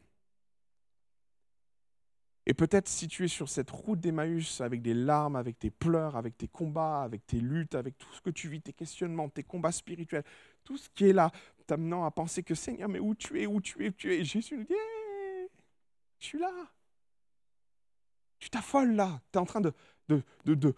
[2.46, 6.16] Et peut-être si tu es sur cette route d'Emmaüs avec des larmes, avec tes pleurs,
[6.16, 9.44] avec tes combats, avec tes luttes, avec tout ce que tu vis, tes questionnements, tes
[9.44, 10.24] combats spirituels,
[10.64, 11.32] tout ce qui est là,
[11.68, 14.24] t'amenant à penser que Seigneur, mais où tu es, où tu es, où tu es,
[14.24, 14.74] Jésus nous dit,
[16.20, 16.54] je suis là,
[18.40, 19.74] tu t'affoles là, tu es en train de,
[20.10, 20.74] de, de,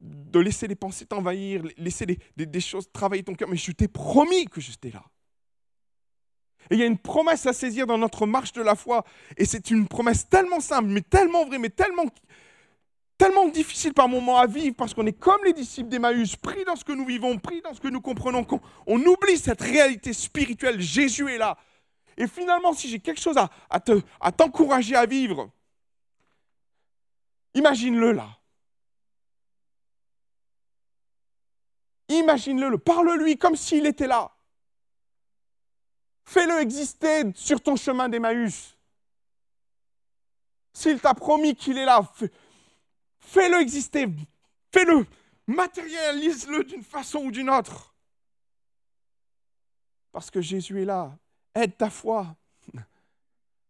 [0.00, 4.46] de, laisser les pensées t'envahir, laisser des, choses travailler ton cœur, mais je t'ai promis
[4.46, 5.04] que j'étais là.
[6.70, 9.04] Et il y a une promesse à saisir dans notre marche de la foi,
[9.36, 12.04] et c'est une promesse tellement simple, mais tellement vraie, mais tellement,
[13.16, 16.76] tellement difficile par moments à vivre, parce qu'on est comme les disciples d'Emmaüs, pris dans
[16.76, 20.12] ce que nous vivons, pris dans ce que nous comprenons, qu'on on oublie cette réalité
[20.12, 21.56] spirituelle, Jésus est là.
[22.16, 25.50] Et finalement, si j'ai quelque chose à, à t'encourager à vivre,
[27.58, 28.28] Imagine-le là.
[32.08, 34.30] Imagine-le, parle-lui comme s'il était là.
[36.24, 38.76] Fais-le exister sur ton chemin d'Emmaüs.
[40.72, 42.00] S'il t'a promis qu'il est là,
[43.18, 44.06] fais-le exister.
[44.72, 45.04] Fais-le.
[45.48, 47.92] Matérialise-le d'une façon ou d'une autre.
[50.12, 51.18] Parce que Jésus est là.
[51.56, 52.36] Aide ta foi.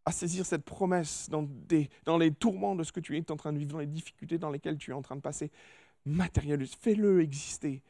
[0.09, 1.47] À saisir cette promesse dans,
[2.17, 4.49] les tourments de ce que tu es en train de vivre, dans les difficultés dans
[4.49, 5.51] lesquelles tu es en train de passer.
[6.07, 7.83] Matérialise, fais-le exister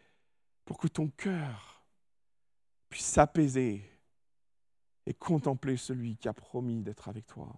[0.65, 1.85] pour que ton cœur
[2.89, 3.89] puisse s'apaiser
[5.07, 7.57] et contempler celui qui a promis d'être avec toi.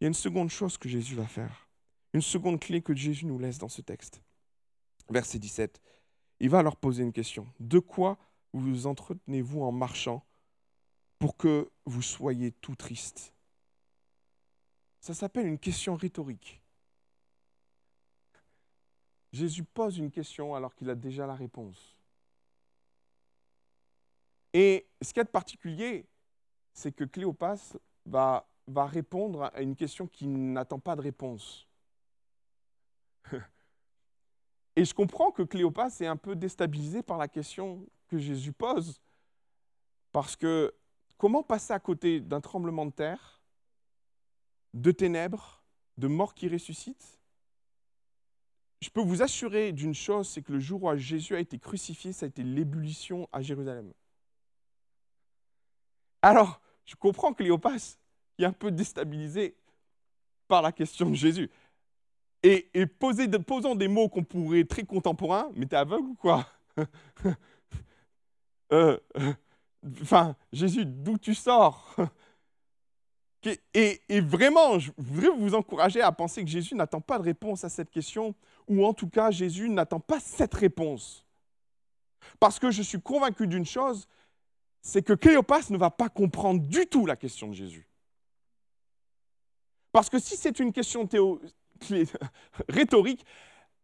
[0.00, 1.68] Il y a une seconde chose que Jésus va faire,
[2.14, 4.20] une seconde clé que Jésus nous laisse dans ce texte.
[5.08, 5.80] Verset 17,
[6.40, 7.46] il va leur poser une question.
[7.60, 8.18] De quoi
[8.52, 10.24] vous entretenez-vous en marchant
[11.18, 13.34] pour que vous soyez tout triste
[15.00, 16.62] Ça s'appelle une question rhétorique.
[19.32, 21.96] Jésus pose une question alors qu'il a déjà la réponse.
[24.54, 26.06] Et ce qui est de particulier,
[26.72, 27.76] c'est que Cléopas
[28.06, 31.68] va, va répondre à une question qui n'attend pas de réponse.
[34.76, 39.02] Et je comprends que Cléopas est un peu déstabilisé par la question que Jésus pose,
[40.12, 40.74] parce que
[41.18, 43.42] comment passer à côté d'un tremblement de terre,
[44.72, 45.62] de ténèbres,
[45.98, 47.20] de mort qui ressuscite
[48.80, 52.12] Je peux vous assurer d'une chose, c'est que le jour où Jésus a été crucifié,
[52.12, 53.92] ça a été l'ébullition à Jérusalem.
[56.22, 57.98] Alors, je comprends Cléopas
[58.36, 59.56] qui est un peu déstabilisé
[60.46, 61.50] par la question de Jésus.
[62.42, 66.46] Et, et posant des mots qu'on pourrait très contemporains, mais t'es aveugle ou quoi?
[68.70, 69.32] Euh, euh,
[70.02, 71.96] Enfin, Jésus, d'où tu sors?
[73.74, 77.68] Et, vraiment, je voudrais vous encourager à penser que Jésus n'attend pas de réponse à
[77.68, 78.34] cette question,
[78.66, 81.24] ou en tout cas, Jésus n'attend pas cette réponse.
[82.40, 84.08] Parce que je suis convaincu d'une chose,
[84.82, 87.88] c'est que Cléopas ne va pas comprendre du tout la question de Jésus.
[89.92, 91.40] Parce que si c'est une question théo
[92.68, 93.24] rhétorique,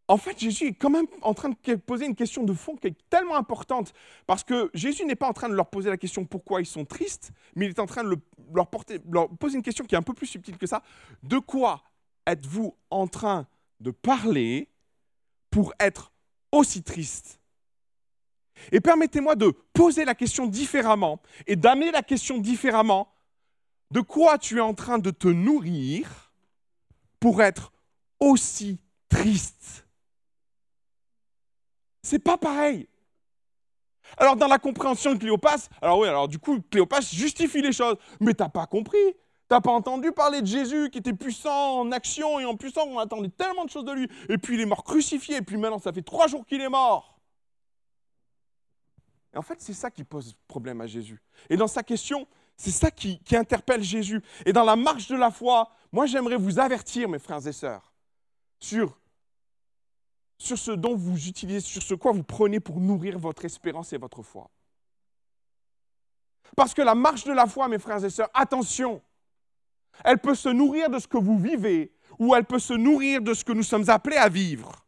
[0.06, 2.88] en fait, Jésus est quand même en train de poser une question de fond qui
[2.88, 3.94] est tellement importante,
[4.26, 6.84] parce que Jésus n'est pas en train de leur poser la question pourquoi ils sont
[6.84, 8.14] tristes, mais il est en train de
[8.54, 10.82] leur, poser une question qui est un peu plus subtile que ça.
[11.22, 11.82] De quoi
[12.26, 13.46] êtes-vous en train
[13.80, 14.68] de parler
[15.50, 16.12] pour être
[16.52, 17.40] aussi triste?
[18.72, 23.10] Et permettez-moi de poser la question différemment et d'amener la question différemment.
[23.90, 26.32] De quoi tu es en train de te nourrir
[27.20, 27.72] pour être
[28.20, 29.83] aussi triste?
[32.04, 32.86] C'est pas pareil.
[34.18, 37.96] Alors dans la compréhension de Cléopas, alors oui, alors du coup Cléopas justifie les choses,
[38.20, 38.98] mais t'as pas compris.
[39.48, 42.98] T'as pas entendu parler de Jésus qui était puissant en action et en puissance, on
[42.98, 44.08] attendait tellement de choses de lui.
[44.28, 46.68] Et puis il est mort crucifié, et puis maintenant ça fait trois jours qu'il est
[46.68, 47.18] mort.
[49.32, 51.20] Et en fait, c'est ça qui pose problème à Jésus.
[51.48, 54.22] Et dans sa question, c'est ça qui, qui, interpelle Jésus.
[54.44, 57.92] Et dans la marche de la foi, moi j'aimerais vous avertir, mes frères et sœurs,
[58.60, 58.98] sur,
[60.38, 63.98] sur ce dont vous utilisez, sur ce quoi vous prenez pour nourrir votre espérance et
[63.98, 64.50] votre foi.
[66.56, 69.02] Parce que la marche de la foi, mes frères et sœurs, attention,
[70.04, 73.34] elle peut se nourrir de ce que vous vivez ou elle peut se nourrir de
[73.34, 74.84] ce que nous sommes appelés à vivre.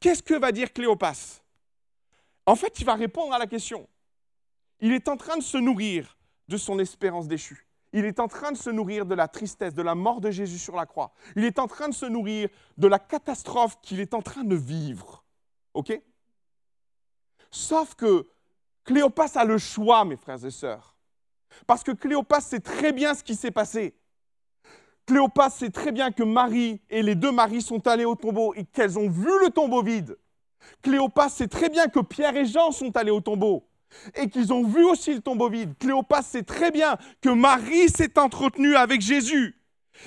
[0.00, 1.42] Qu'est-ce que va dire Cléopas?
[2.44, 3.88] En fait, il va répondre à la question.
[4.80, 6.16] Il est en train de se nourrir
[6.48, 7.65] de son espérance déchue.
[7.96, 10.58] Il est en train de se nourrir de la tristesse, de la mort de Jésus
[10.58, 11.12] sur la croix.
[11.34, 14.54] Il est en train de se nourrir de la catastrophe qu'il est en train de
[14.54, 15.24] vivre.
[15.72, 15.98] OK?
[17.50, 18.26] Sauf que
[18.84, 20.94] Cléopas a le choix, mes frères et sœurs.
[21.66, 23.96] Parce que Cléopas sait très bien ce qui s'est passé.
[25.06, 28.64] Cléopas sait très bien que Marie et les deux maris sont allés au tombeau et
[28.64, 30.18] qu'elles ont vu le tombeau vide.
[30.82, 33.66] Cléopas sait très bien que Pierre et Jean sont allés au tombeau
[34.14, 35.74] et qu'ils ont vu aussi le tombeau vide.
[35.78, 39.56] Cléopas sait très bien que Marie s'est entretenue avec Jésus.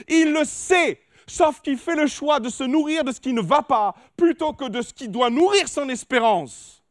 [0.07, 3.41] Il le sait, sauf qu'il fait le choix de se nourrir de ce qui ne
[3.41, 6.83] va pas plutôt que de ce qui doit nourrir son espérance.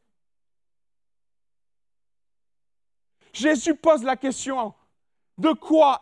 [3.33, 4.75] Jésus pose la question
[5.37, 6.01] de quoi,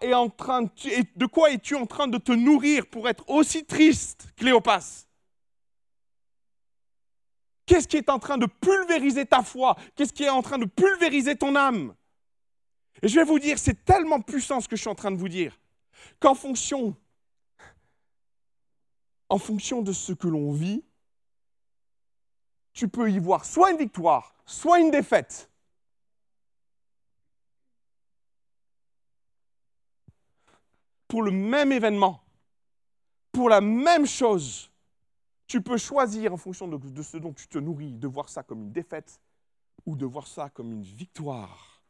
[1.51, 5.06] es-tu en train de te nourrir pour être aussi triste, Cléopas?
[7.77, 9.77] Qu'est-ce qui est en train de pulvériser ta foi?
[9.95, 11.95] Qu'est-ce qui est en train de pulvériser ton âme?
[13.03, 15.19] Et je vais vous dire, c'est tellement puissant ce que je suis en train de
[15.19, 15.61] vous dire,
[16.19, 16.97] qu'en fonction,
[19.29, 20.83] en fonction de ce que l'on vit,
[22.73, 25.51] tu peux y voir soit une victoire, soit une défaite.
[31.09, 32.25] Pour le même événement,
[33.33, 34.71] pour la même chose.
[35.47, 38.63] Tu peux choisir en fonction de, ce dont tu te nourris, de voir ça comme
[38.63, 39.21] une défaite
[39.85, 41.83] ou de voir ça comme une victoire.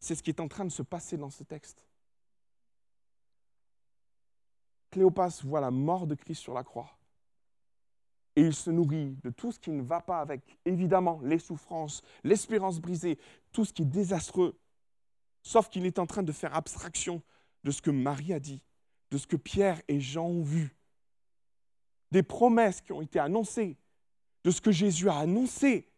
[0.00, 1.84] C'est ce qui est en train de se passer dans ce texte.
[4.90, 6.98] Cléopas voit la mort de Christ sur la croix.
[8.36, 12.02] Et il se nourrit de tout ce qui ne va pas avec, évidemment, les souffrances,
[12.22, 13.18] l'espérance brisée,
[13.52, 14.58] tout ce qui est désastreux.
[15.42, 17.20] Sauf qu'il est en train de faire abstraction
[17.64, 18.62] de ce que Marie a dit,
[19.10, 20.77] de ce que Pierre et Jean ont vu,
[22.10, 23.76] des promesses qui ont été annoncées,
[24.44, 25.88] de ce que Jésus a annoncé.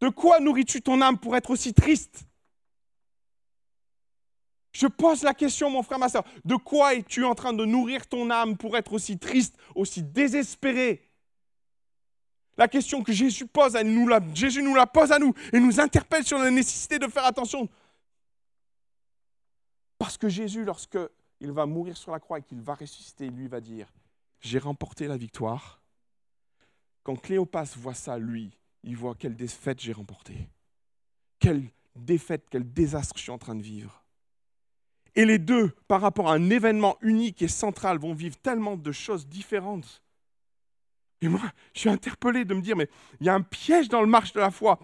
[0.00, 2.24] De quoi nourris-tu ton âme pour être aussi triste?
[4.72, 8.06] Je pose la question, mon frère, ma soeur, de quoi es-tu en train de nourrir
[8.06, 11.02] ton âme pour être aussi triste, aussi désespéré?
[12.56, 15.80] La question que Jésus pose à nous, Jésus nous la pose à nous et nous
[15.80, 17.68] interpelle sur la nécessité de faire attention.
[19.96, 20.98] Parce que Jésus, lorsque
[21.40, 23.88] il va mourir sur la croix et qu'il va ressusciter, lui va dire
[24.40, 25.80] J'ai remporté la victoire.
[27.02, 28.50] Quand Cléopas voit ça, lui,
[28.82, 30.48] il voit quelle défaite j'ai remportée.
[31.38, 31.64] Quelle
[31.96, 34.04] défaite, quel désastre je suis en train de vivre.
[35.14, 38.92] Et les deux, par rapport à un événement unique et central, vont vivre tellement de
[38.92, 40.02] choses différentes.
[41.20, 41.40] Et moi,
[41.74, 42.88] je suis interpellé de me dire, mais
[43.20, 44.78] il y a un piège dans le marche de la foi,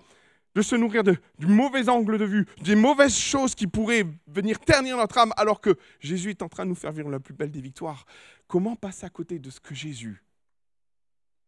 [0.54, 4.96] de se nourrir du mauvais angle de vue, des mauvaises choses qui pourraient venir ternir
[4.96, 7.50] notre âme, alors que Jésus est en train de nous faire vivre la plus belle
[7.50, 8.06] des victoires.
[8.46, 10.22] Comment passer à côté de ce que Jésus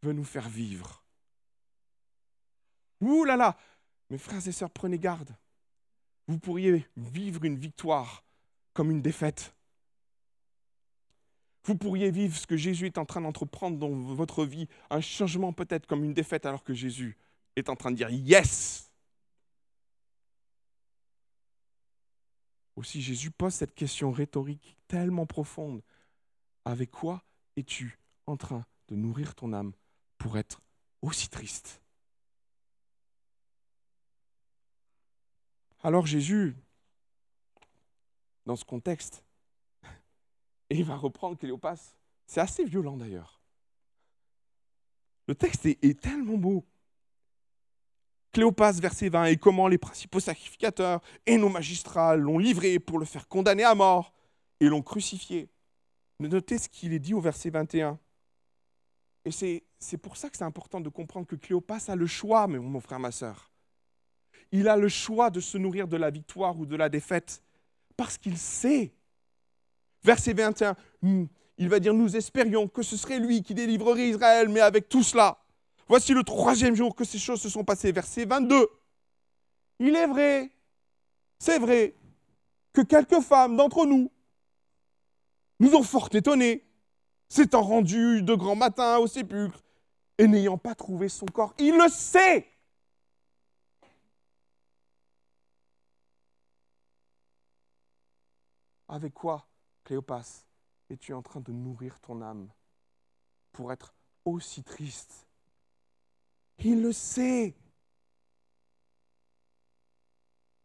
[0.03, 1.05] veut nous faire vivre?
[3.01, 3.57] Ouh là là
[4.11, 5.37] Mes frères et sœurs, prenez garde.
[6.27, 8.25] Vous pourriez vivre une victoire
[8.73, 9.55] comme une défaite.
[11.65, 15.53] Vous pourriez vivre ce que Jésus est en train d'entreprendre dans votre vie, un changement
[15.53, 17.17] peut-être comme une défaite, alors que Jésus
[17.57, 18.86] est en train de dire Yes
[22.77, 25.83] Aussi, Jésus pose cette question rhétorique tellement profonde.
[26.65, 27.25] Avec quoi
[27.57, 29.73] es-tu en train de nourrir ton âme
[30.19, 30.63] pour être
[31.01, 31.81] aussi triste?
[35.83, 36.57] Alors Jésus,
[38.45, 39.25] dans ce contexte,
[40.71, 41.95] et il va reprendre Cléopas.
[42.27, 43.41] C'est assez violent d'ailleurs.
[45.29, 46.65] Le texte est, tellement beau.
[48.37, 53.07] Cléopas, verset 20, et comment les principaux sacrificateurs et nos magistrats l'ont livré pour le
[53.07, 54.13] faire condamner à mort
[54.61, 55.49] et l'ont crucifié.
[56.21, 57.99] Notez ce qu'il est dit au verset 21.
[59.25, 59.31] Et
[59.79, 63.01] c'est pour ça que c'est important de comprendre que Cléopas a le choix, mon frère,
[63.01, 63.51] ma soeur.
[64.53, 67.43] Il a le choix de se nourrir de la victoire ou de la défaite,
[67.97, 68.93] parce qu'il sait
[70.05, 71.25] Verset 21, hmm,
[71.57, 75.03] il va dire, nous espérions que ce serait lui qui délivrerait Israël, mais avec tout
[75.03, 75.39] cela,
[75.89, 77.93] voici le troisième jour que ces choses se sont passées.
[77.93, 78.69] Verset 22,
[79.79, 80.51] il est vrai,
[81.39, 81.95] c'est vrai,
[82.73, 84.11] que quelques femmes d'entre nous
[85.59, 86.65] nous ont fort étonnés,
[87.29, 89.63] s'étant rendues de grand matin au sépulcre
[90.19, 91.55] et n'ayant pas trouvé son corps.
[91.59, 92.47] Il le sait.
[98.89, 99.49] Avec quoi
[99.85, 100.45] Cléopas,
[100.91, 102.49] es-tu en train de nourrir ton âme
[103.53, 103.95] pour être
[104.25, 105.26] aussi triste
[106.59, 107.55] Il le sait.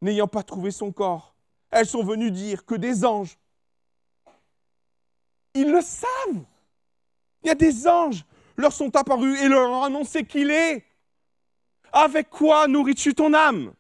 [0.02, 1.36] N'ayant pas trouvé son corps,
[1.70, 3.38] elles sont venues dire que des anges.
[5.54, 6.44] Ils le savent.
[7.44, 8.26] Il y a des anges
[8.58, 10.86] leur sont apparus et leur ont annoncé qu'il est.
[11.92, 13.74] Avec quoi nourris-tu ton âme?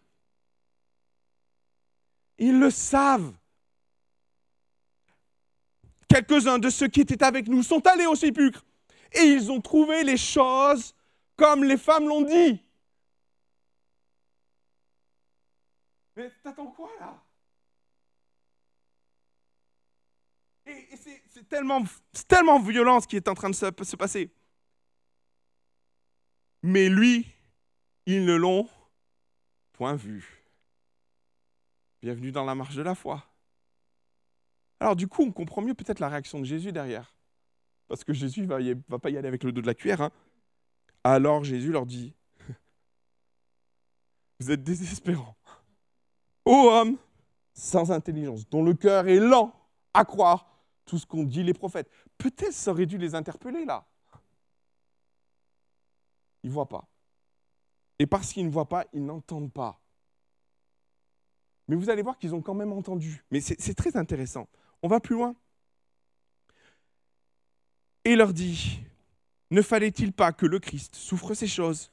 [2.37, 3.33] Ils le savent
[6.11, 8.65] quelques-uns de ceux qui étaient avec nous sont allés au sépulcre
[9.13, 10.93] et ils ont trouvé les choses
[11.41, 12.63] comme les femmes l'ont dit.
[16.15, 17.19] Mais t'attends quoi là?
[20.67, 20.87] Et,
[21.29, 21.83] c'est tellement,
[22.27, 24.31] tellement violent ce qui est en train de se, se passer.
[26.61, 27.25] Mais lui,
[28.05, 28.69] ils ne l'ont
[29.73, 30.45] point vu.
[32.03, 33.25] Bienvenue dans la marche de la foi.
[34.79, 37.15] Alors du coup, on comprend mieux peut-être la réaction de Jésus derrière.
[37.87, 40.01] Parce que Jésus ne va, va, pas y aller avec le dos de la cuillère.
[40.01, 40.11] Hein.
[41.03, 42.13] Alors Jésus leur dit,
[44.39, 45.35] vous êtes désespérants.
[46.45, 46.97] Ô homme
[47.53, 49.53] sans intelligence, dont le cœur est lent
[49.93, 50.47] à croire
[50.85, 51.89] tout ce qu'ont dit les prophètes.
[52.17, 53.85] Peut-être ça aurait dû les interpeller là.
[56.43, 56.87] Ils ne voient pas.
[57.99, 59.79] Et parce qu'ils ne voient pas, ils n'entendent pas.
[61.67, 63.23] Mais vous allez voir qu'ils ont quand même entendu.
[63.29, 64.47] Mais c'est très intéressant.
[64.81, 65.35] On va plus loin.
[68.03, 68.81] Et il leur dit,
[69.51, 71.91] ne fallait-il pas que le Christ souffre ces choses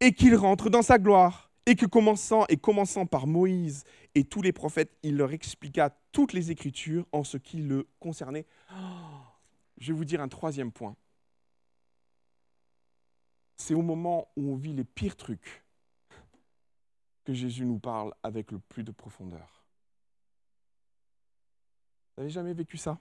[0.00, 3.84] et qu'il rentre dans sa gloire et que commençant et commençant par Moïse
[4.14, 8.46] et tous les prophètes, il leur expliqua toutes les Écritures en ce qui le concernait?
[9.78, 10.96] je vais vous dire un troisième point.
[13.56, 15.64] C'est au moment où on vit les pires trucs
[17.24, 19.66] que Jésus nous parle avec le plus de profondeur.
[22.16, 22.98] Vous n'avez jamais vécu ça?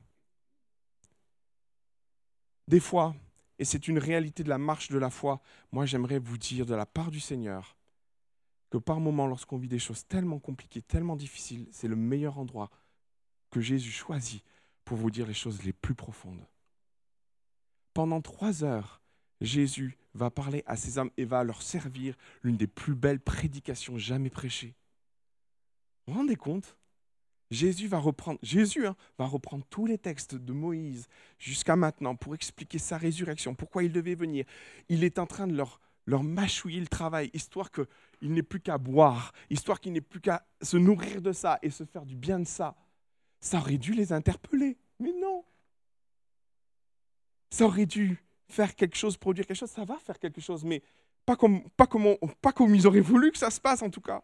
[2.67, 3.15] Des fois,
[3.59, 5.41] et c'est une réalité de la marche de la foi,
[5.71, 7.77] moi j'aimerais vous dire de la part du Seigneur
[8.69, 12.71] que par moments, lorsqu'on vit des choses tellement compliquées, tellement difficiles, c'est le meilleur endroit
[13.51, 14.43] que Jésus choisit
[14.83, 16.45] pour vous dire les choses les plus profondes.
[17.93, 19.01] Pendant trois heures,
[19.39, 23.97] Jésus va parler à ces hommes et va leur servir l'une des plus belles prédications
[23.97, 24.75] jamais prêchées.
[26.05, 26.75] Vous vous rendez compte?
[27.51, 32.33] Jésus va reprendre, Jésus hein, va reprendre tous les textes de Moïse jusqu'à maintenant pour
[32.33, 34.45] expliquer sa résurrection, pourquoi il devait venir.
[34.89, 38.77] Il est en train de leur, leur mâchouiller le travail, histoire qu'il n'ait plus qu'à
[38.77, 42.39] boire, histoire qu'il n'ait plus qu'à se nourrir de ça et se faire du bien
[42.39, 42.75] de ça.
[43.39, 45.43] Ça aurait dû les interpeller, mais non.
[47.51, 48.17] Ça aurait dû
[48.47, 50.81] faire quelque chose, produire quelque chose, ça va faire quelque chose, mais
[51.25, 54.01] pas comme, pas comme, pas comme ils auraient voulu que ça se passe en tout
[54.01, 54.23] cas.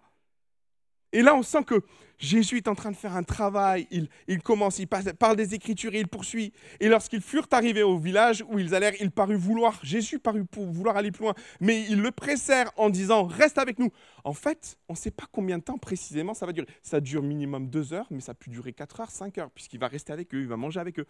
[1.13, 1.83] Et là, on sent que
[2.21, 3.87] Jésus est en train de faire un travail.
[3.89, 6.53] Il, il commence, il parle des Écritures et il poursuit.
[6.79, 10.67] Et lorsqu'ils furent arrivés au village où ils allèrent, il parut vouloir, Jésus parut pour
[10.67, 13.89] vouloir aller plus loin, mais ils le pressèrent en disant Reste avec nous.
[14.23, 16.67] En fait, on ne sait pas combien de temps précisément ça va durer.
[16.83, 19.87] Ça dure minimum deux heures, mais ça peut durer quatre heures, cinq heures, puisqu'il va
[19.87, 21.07] rester avec eux, il va manger avec eux.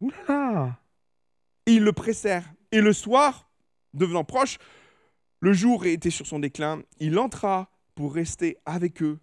[0.00, 0.78] Oula
[1.64, 2.44] Et ils le pressèrent.
[2.72, 3.48] Et le soir,
[3.94, 4.58] devenant proche,
[5.40, 9.18] le jour était sur son déclin, il entra pour rester avec eux.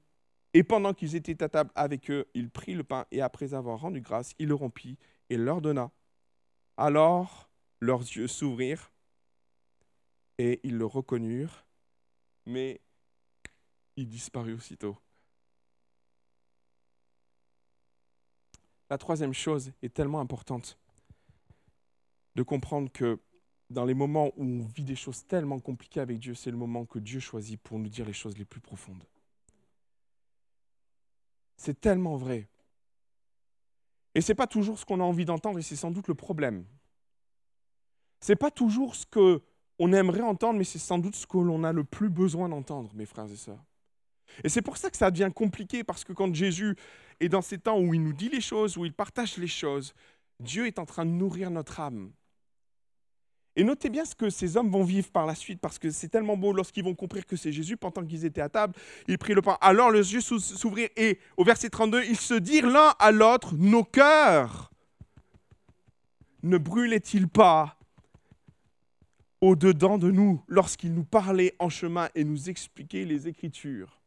[0.53, 3.80] Et pendant qu'ils étaient à table avec eux, il prit le pain et après avoir
[3.80, 4.97] rendu grâce, il le rompit
[5.30, 5.89] et leur donna.
[6.76, 7.49] Alors
[7.80, 8.91] leurs yeux s'ouvrirent
[10.38, 11.65] et ils le reconnurent,
[12.45, 12.82] mais
[13.95, 14.97] il disparut aussitôt.
[18.89, 20.80] La troisième chose est tellement importante
[22.36, 23.19] de comprendre que
[23.70, 26.86] dans les moments où on vit des choses tellement compliquées avec Dieu, c'est le moment
[26.86, 29.03] que Dieu choisit pour nous dire les choses les plus profondes.
[31.57, 32.47] C'est tellement vrai.
[34.16, 36.14] Et ce n'est pas toujours ce qu'on a envie d'entendre, et c'est sans doute le
[36.14, 36.66] problème.
[38.22, 41.64] Ce n'est pas toujours ce qu'on aimerait entendre, mais c'est sans doute ce que l'on
[41.64, 43.64] a le plus besoin d'entendre, mes frères et sœurs.
[44.43, 46.76] Et c'est pour ça que ça devient compliqué, parce que quand Jésus
[47.20, 49.93] est dans ces temps où il nous dit les choses, où il partage les choses,
[50.39, 52.11] Dieu est en train de nourrir notre âme.
[53.55, 56.09] Et notez bien ce que ces hommes vont vivre par la suite, parce que c'est
[56.09, 58.73] tellement beau lorsqu'ils vont comprendre que c'est Jésus, pendant qu'ils étaient à table,
[59.07, 59.57] ils prirent le pain.
[59.61, 63.83] Alors leurs yeux s'ouvrirent et au verset 32, ils se dirent l'un à l'autre, nos
[63.83, 64.71] cœurs
[66.41, 67.77] ne brûlaient-ils pas
[69.39, 74.01] au-dedans de nous lorsqu'il nous parlait en chemin et nous expliquait les Écritures?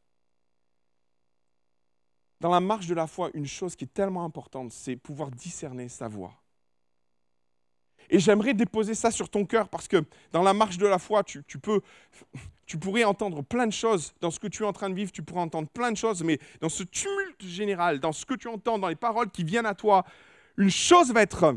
[2.41, 5.89] Dans la marche de la foi, une chose qui est tellement importante, c'est pouvoir discerner
[5.89, 6.35] sa voix.
[8.11, 11.25] Et j'aimerais déposer ça sur ton cœur parce que dans la marche de la foi,
[11.25, 11.81] tu, peux,
[12.67, 14.15] tu pourrais entendre plein de choses.
[14.21, 16.23] Dans ce que tu es en train de vivre, tu pourrais entendre plein de choses,
[16.23, 19.67] mais dans ce tumulte général, dans ce que tu entends, dans les paroles qui viennent
[19.67, 20.05] à toi,
[20.57, 21.57] une chose va être,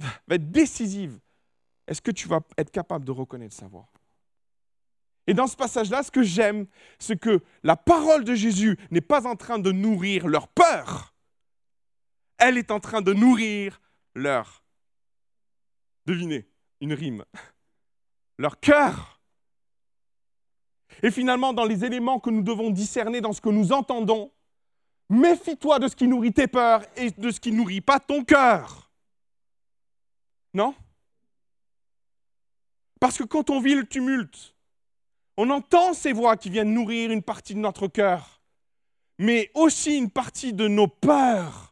[0.00, 1.18] va être décisive.
[1.86, 3.88] Est-ce que tu vas être capable de reconnaître sa voix?
[5.26, 6.66] Et dans ce passage-là, ce que j'aime,
[6.98, 11.14] c'est que la parole de Jésus n'est pas en train de nourrir leur peur,
[12.38, 13.80] elle est en train de nourrir
[14.14, 14.62] leur
[16.08, 16.48] Devinez,
[16.80, 17.22] une rime.
[18.38, 19.20] Leur cœur.
[21.02, 24.32] Et finalement, dans les éléments que nous devons discerner dans ce que nous entendons,
[25.10, 28.90] méfie-toi de ce qui nourrit tes peurs et de ce qui nourrit pas ton cœur.
[30.54, 30.74] Non?
[32.98, 34.56] Parce que quand on vit le tumulte,
[35.36, 38.40] on entend ces voix qui viennent nourrir une partie de notre cœur,
[39.18, 41.67] mais aussi une partie de nos peurs.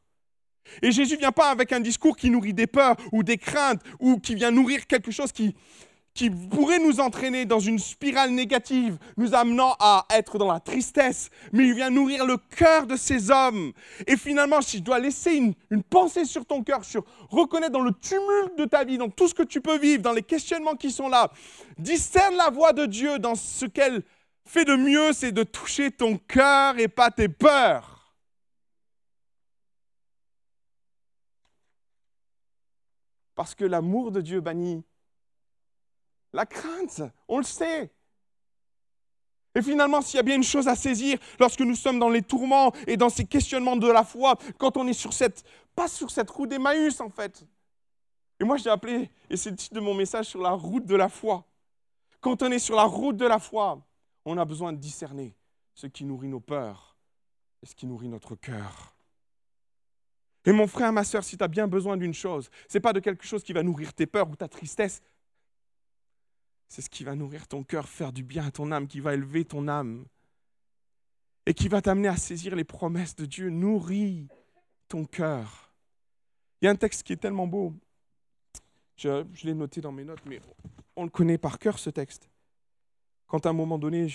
[0.83, 3.81] Et Jésus ne vient pas avec un discours qui nourrit des peurs ou des craintes
[4.01, 5.55] ou qui vient nourrir quelque chose qui,
[6.51, 11.67] pourrait nous entraîner dans une spirale négative, nous amenant à être dans la tristesse, mais
[11.67, 13.73] il vient nourrir le cœur de ces hommes.
[14.07, 17.83] Et finalement, si je dois laisser une, une pensée sur ton cœur, sur reconnaître dans
[17.83, 20.75] le tumulte de ta vie, dans tout ce que tu peux vivre, dans les questionnements
[20.75, 21.31] qui sont là,
[21.77, 24.03] discerne la voix de Dieu dans ce qu'elle
[24.47, 27.96] fait de mieux, c'est de toucher ton cœur et pas tes peurs.
[33.37, 34.83] Parce que l'amour de Dieu bannit
[36.33, 37.91] la crainte, on le sait.
[39.55, 42.21] Et finalement, s'il y a bien une chose à saisir lorsque nous sommes dans les
[42.21, 46.11] tourments et dans ces questionnements de la foi, quand on est sur cette, pas sur
[46.11, 47.47] cette route d'Emmaüs en fait.
[48.39, 50.95] Et moi, j'ai appelé, et c'est le titre de mon message, sur la route de
[50.95, 51.47] la foi.
[52.21, 53.81] Quand on est sur la route de la foi,
[54.27, 55.35] on a besoin de discerner
[55.75, 56.99] ce qui nourrit nos peurs
[57.63, 58.96] et ce qui nourrit notre cœur.
[60.47, 62.93] Et mon frère, ma soeur, si tu as bien besoin d'une chose, ce n'est pas
[62.93, 65.03] de quelque chose qui va nourrir tes peurs ou ta tristesse.
[66.69, 69.15] C'est ce qui va nourrir ton cœur, faire du bien à ton âme, qui va
[69.15, 70.05] élever ton âme
[71.47, 73.51] et qui va t'amener à saisir les promesses de Dieu.
[73.51, 74.29] Nourris
[74.89, 75.73] ton cœur.
[76.61, 77.75] Il y a un texte qui est tellement beau.
[78.97, 80.41] Je, l'ai noté dans mes notes, mais
[80.95, 82.31] on le connaît par cœur, ce texte.
[83.27, 84.09] Quand à un moment donné,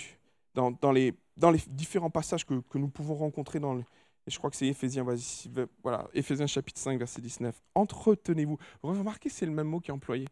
[0.54, 3.84] dans, les, dans les différents passages que, nous pouvons rencontrer dans le,
[4.26, 7.60] et je crois que c'est Éphésiens, chapitre 5, verset 19.
[7.74, 8.56] Entretenez-vous.
[8.82, 10.26] Remarquez, c'est le même mot qui est employé.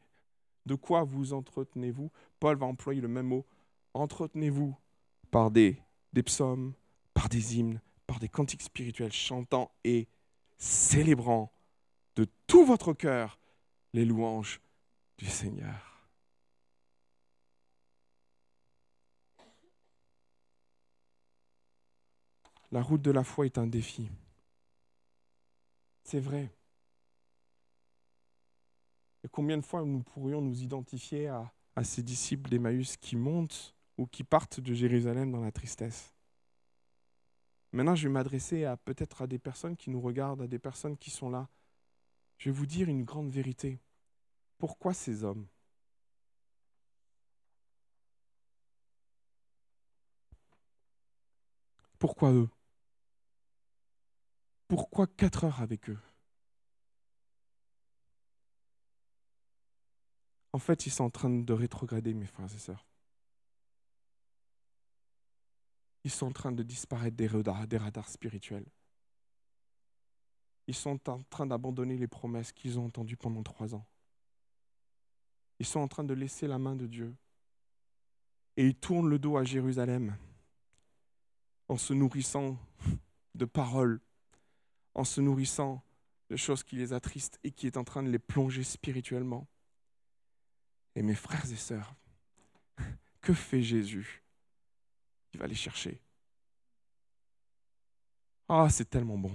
[0.66, 2.10] De quoi vous entretenez-vous?
[2.38, 3.46] Paul va employer le même mot.
[3.94, 4.76] Entretenez-vous
[5.32, 5.82] par des,
[6.12, 6.74] des psaumes,
[7.14, 10.06] par des hymnes, par des cantiques spirituels, chantant et
[10.58, 11.52] célébrant
[12.14, 13.40] de tout votre cœur
[13.92, 14.60] les louanges
[15.18, 15.89] du Seigneur.
[22.72, 24.08] La route de la foi est un défi.
[26.04, 26.52] C'est vrai.
[29.24, 31.52] Et combien de fois nous pourrions nous identifier à,
[31.82, 36.14] ces disciples d'Emmaüs qui montent ou qui partent de Jérusalem dans la tristesse?
[37.72, 41.10] Maintenant, je vais m'adresser peut-être à des personnes qui nous regardent, à des personnes qui
[41.10, 41.48] sont là.
[42.38, 43.80] Je vais vous dire une grande vérité.
[44.58, 45.46] Pourquoi ces hommes?
[51.98, 52.48] Pourquoi eux?
[54.70, 55.98] Pourquoi quatre heures avec eux?
[60.52, 62.86] En fait, ils sont en train de rétrograder, mes frères et sœurs.
[66.04, 68.68] Ils sont en train de disparaître des radars, spirituels.
[70.68, 73.84] Ils sont en train d'abandonner les promesses qu'ils ont entendues pendant trois ans.
[75.58, 77.16] Ils sont en train de laisser la main de Dieu.
[78.56, 80.16] Et ils tournent le dos à Jérusalem
[81.66, 82.56] en se nourrissant
[83.34, 84.00] de paroles
[84.94, 85.84] en se nourrissant
[86.28, 89.48] de choses qui les attristent et qui est en train de les plonger spirituellement.
[90.94, 91.94] Et mes frères et sœurs,
[93.20, 94.22] que fait Jésus
[95.32, 96.00] Il va les chercher?
[98.48, 99.32] Ah, c'est tellement bon.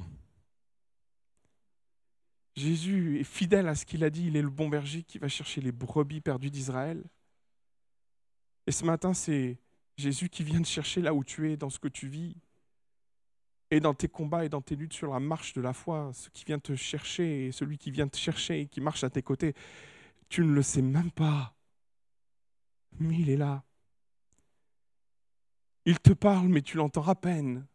[2.56, 5.28] Jésus est fidèle à ce qu'il a dit, il est le bon berger qui va
[5.28, 7.03] chercher les brebis perdues d'Israël.
[8.68, 9.58] Et ce matin, c'est
[9.97, 12.36] Jésus qui vient te chercher là où tu es, dans ce que tu vis,
[13.72, 16.30] et dans tes combats et dans tes luttes sur la marche de la foi, ce
[16.30, 19.24] qui vient te chercher et celui qui vient te chercher et qui marche à tes
[19.24, 19.53] côtés,
[20.30, 21.55] tu ne le sais même pas.
[22.99, 23.63] Mais il est là.
[25.86, 27.66] Il te parle, mais tu l'entends à peine.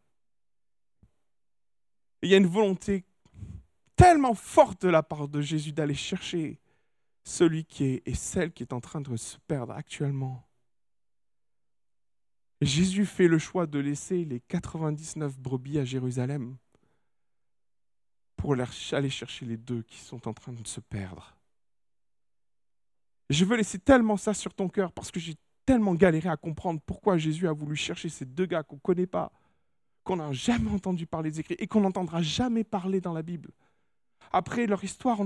[2.21, 3.03] il y a une volonté
[3.95, 6.59] tellement forte de la part de Jésus d'aller chercher
[7.23, 10.43] celui qui est et celle qui est en train de se perdre actuellement.
[12.61, 16.57] Jésus fait le choix de laisser les 99 brebis à Jérusalem
[18.35, 21.35] pour aller chercher les deux qui sont en train de se perdre.
[23.29, 25.35] je veux laisser tellement ça sur ton cœur parce que j'ai
[25.65, 29.07] tellement galéré à comprendre pourquoi Jésus a voulu chercher ces deux gars qu'on ne connaît
[29.07, 29.31] pas,
[30.03, 33.51] qu'on n'a jamais entendu parler des écrits et qu'on n'entendra jamais parler dans la Bible.
[34.31, 35.19] Après leur histoire,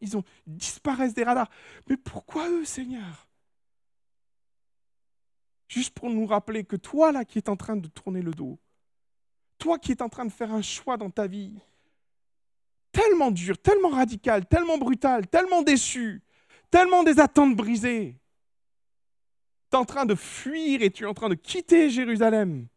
[0.00, 1.50] ils ont disparaissent des radars.
[1.88, 3.25] Mais pourquoi eux, Seigneur?
[5.68, 8.58] Juste pour nous rappeler que toi là qui es en train de tourner le dos,
[9.58, 11.58] toi qui es en train de faire un choix dans ta vie,
[12.92, 16.22] tellement dur, tellement radical, tellement brutal, tellement déçu,
[16.70, 18.16] tellement des attentes brisées,
[19.70, 22.68] tu es en train de fuir et tu es en train de quitter Jérusalem.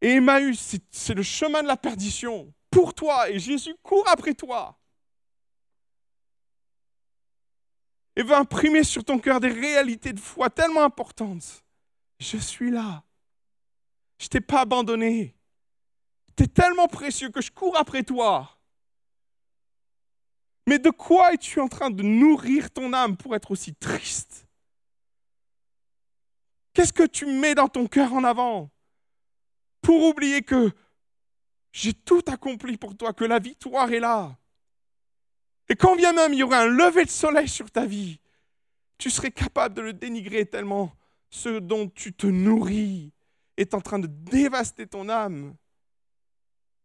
[0.00, 4.76] Et Emmaüs, c'est le chemin de la perdition pour toi et Jésus court après toi.
[8.16, 11.61] Et veut imprimer sur ton cœur des réalités de foi tellement importantes
[12.22, 13.02] je suis là.
[14.18, 15.36] Je t'ai pas abandonné.
[16.36, 18.58] Tu es tellement précieux que je cours après toi.
[20.66, 24.46] Mais de quoi es-tu en train de nourrir ton âme pour être aussi triste?
[26.72, 28.70] Qu'est-ce que tu mets dans ton cœur en avant
[29.82, 30.70] pour oublier que
[31.72, 34.38] j'ai tout accompli pour toi, que la victoire est là?
[35.68, 38.20] Et quand bien même il y aurait un lever de soleil sur ta vie,
[38.98, 40.92] tu serais capable de le dénigrer tellement
[41.32, 43.10] ce dont tu te nourris
[43.56, 45.56] est en train de dévaster ton âme.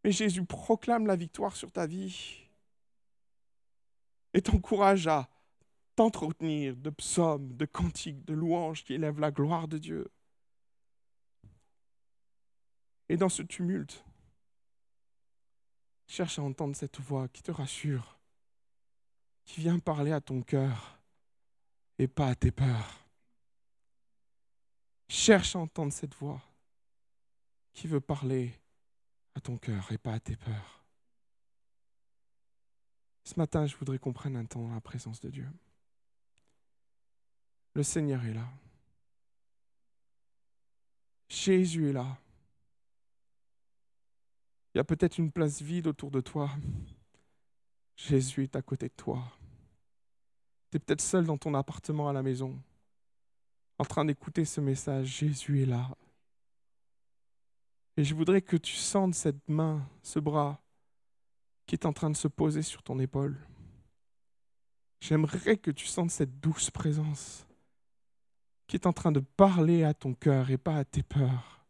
[0.03, 2.47] Mais Jésus proclame la victoire sur ta vie
[4.33, 5.29] et t'encourage à
[5.97, 10.07] t'entretenir de psaumes, de cantiques, de louanges qui élèvent la gloire de Dieu.
[13.09, 14.05] Et dans ce tumulte,
[16.07, 18.17] cherche à entendre cette voix qui te rassure,
[19.43, 20.99] qui vient parler à ton cœur
[21.99, 23.06] et pas à tes peurs.
[25.09, 26.41] Cherche à entendre cette voix
[27.73, 28.53] qui veut parler
[29.35, 30.83] à ton cœur et pas à tes peurs.
[33.23, 35.47] Ce matin, je voudrais qu'on prenne un temps dans la présence de Dieu.
[37.73, 38.47] Le Seigneur est là.
[41.29, 42.17] Jésus est là.
[44.73, 46.49] Il y a peut-être une place vide autour de toi.
[47.95, 49.23] Jésus est à côté de toi.
[50.71, 52.59] Tu es peut-être seul dans ton appartement à la maison
[53.79, 55.89] en train d'écouter ce message, Jésus est là.
[57.95, 60.61] Et je voudrais que tu sentes cette main, ce bras
[61.65, 63.37] qui est en train de se poser sur ton épaule.
[65.01, 67.45] J'aimerais que tu sentes cette douce présence
[68.67, 71.65] qui est en train de parler à ton cœur et pas à tes peurs.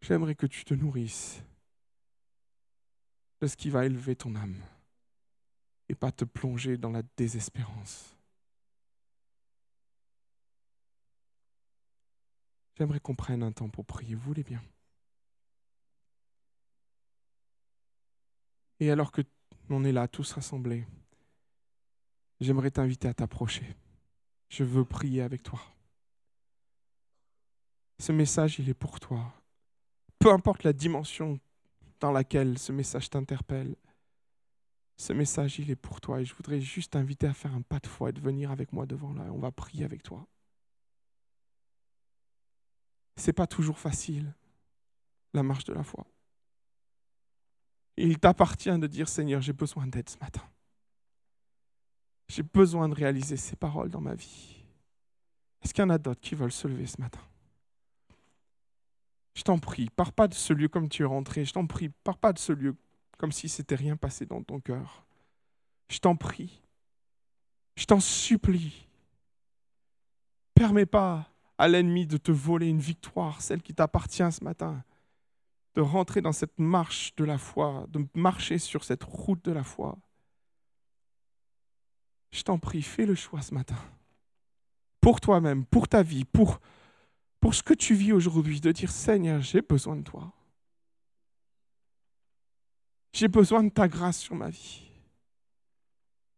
[0.00, 1.42] J'aimerais que tu te nourrisses
[3.40, 4.60] de ce qui va élever ton âme
[5.88, 8.11] et pas te plonger dans la désespérance.
[12.82, 14.60] J'aimerais qu'on prenne un temps pour prier, vous voulez bien?
[18.80, 19.22] Et alors que
[19.70, 20.84] on est là, tous rassemblés,
[22.40, 23.76] j'aimerais t'inviter à t'approcher.
[24.48, 25.60] Je veux prier avec toi.
[28.00, 29.32] Ce message, il est pour toi.
[30.18, 31.38] Peu importe la dimension
[32.00, 33.76] dans laquelle ce message t'interpelle,
[34.96, 36.20] ce message, il est pour toi.
[36.20, 38.72] Et je voudrais juste t'inviter à faire un pas de foi et de venir avec
[38.72, 39.26] moi devant là.
[39.30, 40.26] On va prier avec toi.
[43.16, 44.34] C'est pas toujours facile,
[45.34, 46.06] la marche de la foi.
[47.96, 50.42] Il t'appartient de dire Seigneur, j'ai besoin d'aide ce matin.
[52.28, 54.56] J'ai besoin de réaliser ces paroles dans ma vie.
[55.62, 57.20] Est-ce qu'il y en a d'autres qui veulent se lever ce matin?
[59.34, 61.44] Je t'en prie, pars pas de ce lieu comme tu es rentré.
[61.44, 62.74] Je t'en prie, pars pas de ce lieu
[63.18, 65.04] comme si c'était rien passé dans ton cœur.
[65.88, 66.62] Je t'en prie.
[67.76, 68.86] Je t'en supplie.
[70.54, 74.82] Permets pas à l'ennemi de te voler une victoire, celle qui t'appartient ce matin
[75.74, 79.64] de rentrer dans cette marche de la foi, de marcher sur cette route de la
[79.64, 79.98] foi.
[82.30, 83.78] Je t'en prie, fais le choix ce matin.
[85.00, 86.60] Pour toi-même, pour ta vie, pour,
[87.40, 90.32] pour ce que tu vis aujourd'hui, de dire Seigneur, j'ai besoin de toi.
[93.12, 94.90] J'ai besoin de ta grâce sur ma vie.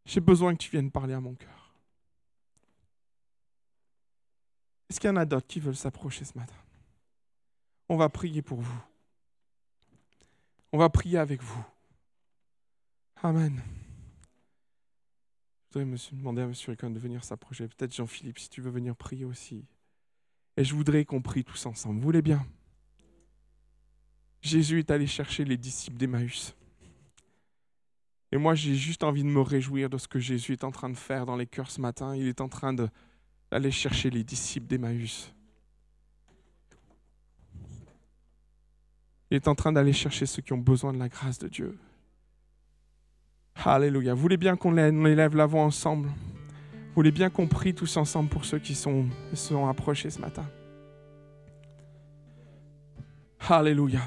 [0.04, 1.63] J'ai besoin que tu viennes parler à mon cœur.
[4.88, 6.54] Est-ce qu'il y en a d'autres qui veulent s'approcher ce matin?
[7.88, 8.84] On va prier pour vous.
[10.72, 11.64] On va prier avec vous.
[13.22, 13.62] Amen.
[15.72, 16.52] Je voudrais demander à M.
[16.68, 17.66] Ricon de venir s'approcher.
[17.68, 19.64] Peut-être Jean-Philippe, si tu veux venir prier aussi.
[20.56, 21.96] Et je voudrais qu'on prie tous ensemble.
[21.96, 22.46] Vous voulez bien?
[24.40, 26.54] Jésus est allé chercher les disciples d'Emmaüs.
[28.30, 30.90] Et moi, j'ai juste envie de me réjouir de ce que Jésus est en train
[30.90, 32.14] de faire dans les cœurs ce matin.
[32.14, 32.74] Il est en train
[33.50, 35.32] d'aller chercher les disciples d'Emmaüs.
[39.30, 41.78] Il est en train d'aller chercher ceux qui ont besoin de la grâce de Dieu.
[43.64, 44.14] Alléluia.
[44.14, 46.08] Vous voulez bien qu'on élève la voix ensemble?
[46.08, 50.48] Vous voulez bien qu'on prie tous ensemble pour ceux qui sont, sont approchés ce matin?
[53.40, 54.00] Alléluia.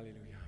[0.00, 0.38] Alléluia.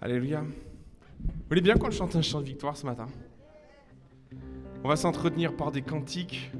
[0.00, 0.40] Alléluia.
[0.40, 3.08] Vous voulez bien qu'on chante un chant de victoire ce matin?
[4.82, 6.50] On va s'entretenir par des cantiques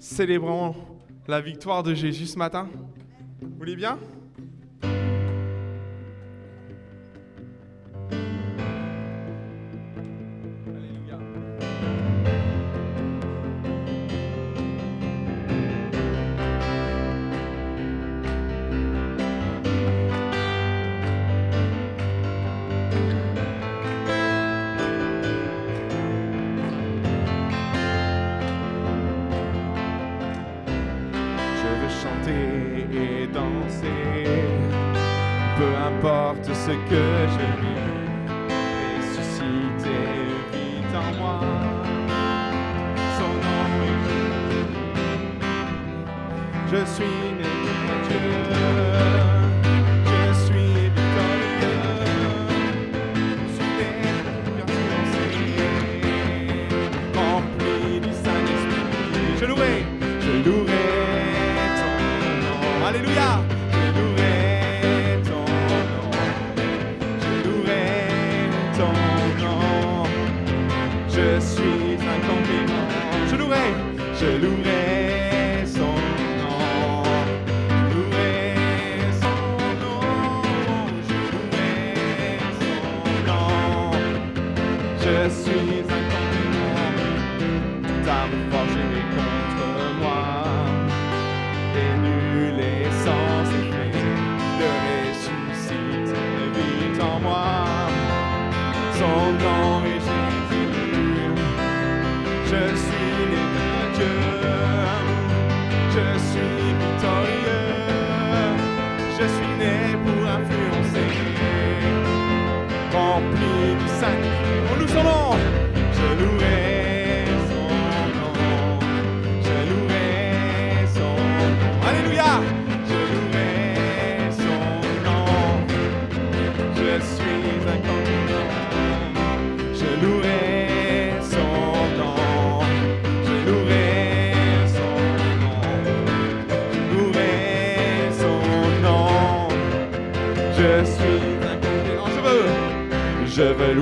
[0.00, 0.74] célébrant
[1.28, 2.68] la victoire de Jésus ce matin.
[3.40, 4.00] Vous voulez bien?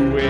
[0.00, 0.27] away.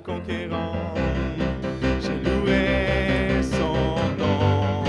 [0.00, 0.94] conquérant.
[2.00, 4.84] J'ai loué son nom,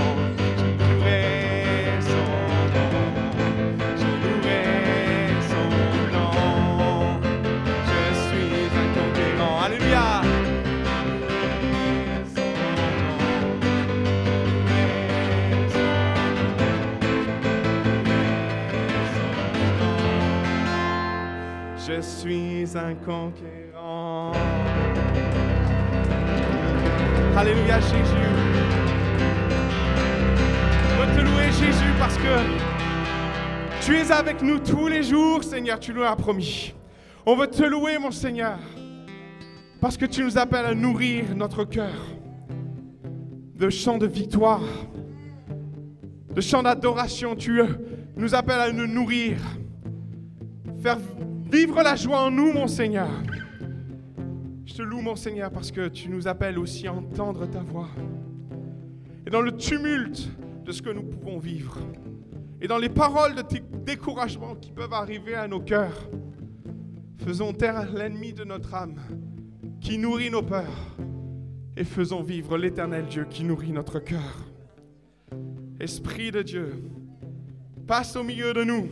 [0.56, 1.18] j'ai loué
[2.00, 2.28] son
[2.74, 2.92] nom,
[3.96, 4.60] j'ai loué
[5.50, 5.68] son
[6.12, 7.20] nom.
[7.86, 9.56] Je suis un conquérant.
[9.64, 10.08] Alléluia!
[21.78, 23.69] Je suis un conquérant.
[27.40, 27.94] Alléluia Jésus.
[30.92, 35.80] On veut te louer Jésus parce que tu es avec nous tous les jours, Seigneur,
[35.80, 36.74] tu nous as promis.
[37.24, 38.58] On veut te louer, mon Seigneur,
[39.80, 41.94] parce que tu nous appelles à nourrir notre cœur
[43.54, 44.60] de chants de victoire,
[46.34, 47.36] de chants d'adoration.
[47.36, 47.58] Tu
[48.16, 49.38] nous appelles à nous nourrir,
[50.82, 50.98] faire
[51.50, 53.08] vivre la joie en nous, mon Seigneur
[54.80, 57.90] te loue, mon Seigneur, parce que tu nous appelles aussi à entendre ta voix.
[59.26, 60.30] Et dans le tumulte
[60.64, 61.78] de ce que nous pouvons vivre,
[62.62, 63.42] et dans les paroles de
[63.84, 66.08] découragement qui peuvent arriver à nos cœurs,
[67.18, 68.98] faisons taire l'ennemi de notre âme
[69.82, 70.96] qui nourrit nos peurs,
[71.76, 74.46] et faisons vivre l'éternel Dieu qui nourrit notre cœur.
[75.78, 76.82] Esprit de Dieu,
[77.86, 78.88] passe au milieu de nous.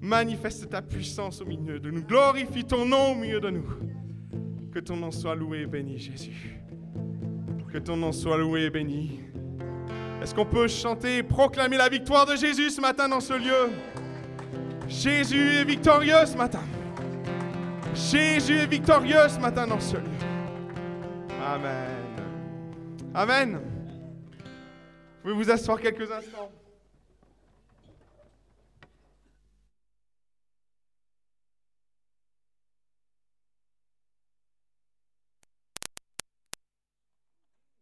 [0.00, 2.02] Manifeste ta puissance au milieu de nous.
[2.02, 3.91] Glorifie ton nom au milieu de nous.
[4.72, 6.58] Que ton nom soit loué et béni, Jésus.
[7.70, 9.20] Que ton nom soit loué et béni.
[10.22, 13.70] Est-ce qu'on peut chanter et proclamer la victoire de Jésus ce matin dans ce lieu?
[14.88, 16.62] Jésus est victorieux ce matin.
[17.94, 20.02] Jésus est victorieux ce matin dans ce lieu.
[21.44, 21.98] Amen.
[23.14, 23.60] Amen.
[25.22, 26.50] Vous pouvez vous asseoir quelques instants.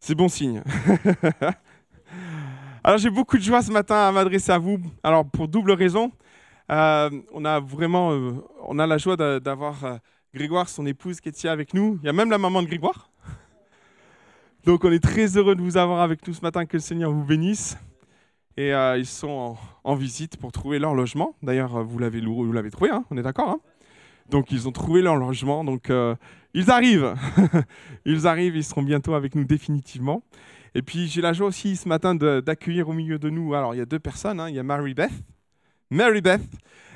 [0.00, 0.62] C'est bon signe.
[2.82, 4.78] Alors j'ai beaucoup de joie ce matin à m'adresser à vous.
[5.02, 6.10] Alors pour double raison,
[6.72, 8.32] euh, on a vraiment, euh,
[8.66, 9.96] on a la joie d'avoir euh,
[10.32, 11.98] Grégoire, son épouse, ici avec nous.
[12.02, 13.10] Il y a même la maman de Grégoire.
[14.64, 16.64] Donc on est très heureux de vous avoir avec nous ce matin.
[16.64, 17.76] Que le Seigneur vous bénisse.
[18.56, 21.34] Et ils sont en, visite pour trouver leur logement.
[21.42, 23.60] D'ailleurs, vous l'avez, l'avez trouvé, hein on est d'accord hein?
[24.30, 25.64] Donc ils ont trouvé leur logement.
[25.64, 25.90] Donc
[26.54, 27.14] ils arrivent.
[28.04, 28.56] ils arrivent.
[28.56, 30.22] Ils seront bientôt avec nous définitivement.
[30.74, 33.54] Et puis j'ai la joie aussi ce matin d'accueillir au milieu de nous.
[33.54, 34.40] Alors il y a deux personnes.
[34.40, 34.48] Hein.
[34.48, 35.10] Il y a Mary Beth,
[35.90, 36.42] Mary Beth,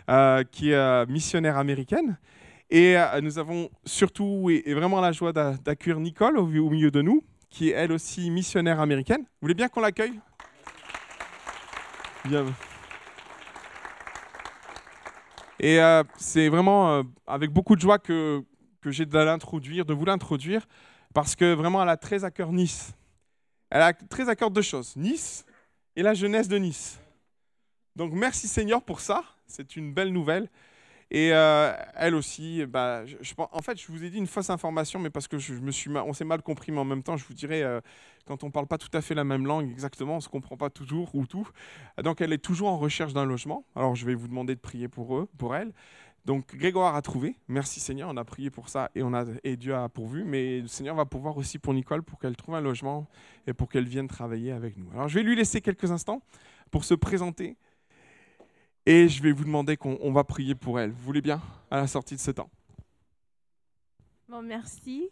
[0.09, 2.19] euh, qui est euh, missionnaire américaine.
[2.71, 7.23] Et euh, nous avons surtout et, vraiment la joie d'accueillir Nicole au, milieu de nous,
[7.51, 9.21] qui est elle aussi missionnaire américaine.
[9.21, 10.19] Vous voulez bien qu'on l'accueille?
[12.25, 12.45] Bien.
[15.61, 15.79] Et
[16.17, 18.43] c'est vraiment avec beaucoup de joie que,
[18.81, 20.67] que j'ai de l'introduire, de vous l'introduire,
[21.15, 22.93] parce que vraiment elle a très à cœur Nice.
[23.71, 25.45] Elle a très à cœur deux choses, Nice
[25.97, 26.99] et la jeunesse de Nice.
[27.97, 30.49] Donc merci Seigneur pour ça, c'est une belle nouvelle.
[31.11, 34.99] Et euh, elle aussi, bah, je, en fait, je vous ai dit une fausse information,
[34.99, 37.25] mais parce que je, me suis, on s'est mal compris, mais en même temps, je
[37.25, 37.81] vous dirais, euh,
[38.27, 40.29] quand on ne parle pas tout à fait la même langue exactement, on ne se
[40.29, 41.49] comprend pas toujours ou tout.
[42.03, 43.65] Donc elle est toujours en recherche d'un logement.
[43.77, 45.73] Alors je vais vous demander de prier pour eux, pour elle.
[46.25, 49.59] Donc Grégoire a trouvé, merci Seigneur, on a prié pour ça et, on a, et
[49.59, 52.63] Dieu a pourvu, mais le Seigneur va pouvoir aussi pour Nicole pour qu'elle trouve un
[52.63, 53.07] logement
[53.47, 54.91] et pour qu'elle vienne travailler avec nous.
[54.95, 56.23] Alors je vais lui laisser quelques instants
[56.71, 57.59] pour se présenter
[58.87, 60.91] et je vais vous demander qu'on va prier pour elle.
[60.91, 61.41] Vous voulez bien?
[61.71, 62.51] À la sortie de ce temps
[64.29, 65.11] Bon, merci.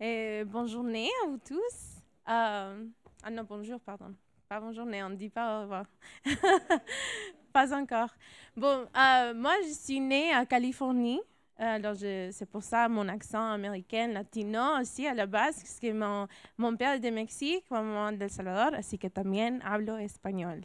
[0.00, 2.02] Et bonne journée à vous tous.
[2.28, 2.84] Euh,
[3.22, 4.14] ah non, bonjour, pardon.
[4.48, 5.86] Pas bonne journée, on ne dit pas au revoir.
[7.52, 8.10] pas encore.
[8.56, 11.20] Bon, euh, moi, je suis née en Californie.
[11.58, 16.26] Alors, c'est pour ça mon accent américain, latino aussi à la base, parce que mon,
[16.58, 20.62] mon père est de Mexique, ma maman de Salvador, ainsi que también hablo espagnol.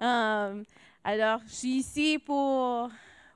[0.00, 0.62] Euh,
[1.04, 2.90] alors, je suis ici pour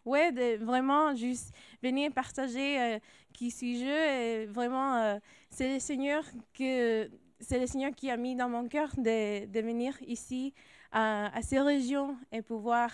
[0.04, 2.98] ouais, de vraiment juste venir partager euh,
[3.32, 3.84] qui suis-je.
[3.84, 7.08] Et vraiment, c'est le Seigneur que
[7.40, 10.52] c'est le Seigneur qui a mis dans mon cœur de, de venir ici
[10.92, 12.90] à, ces régions et pouvoir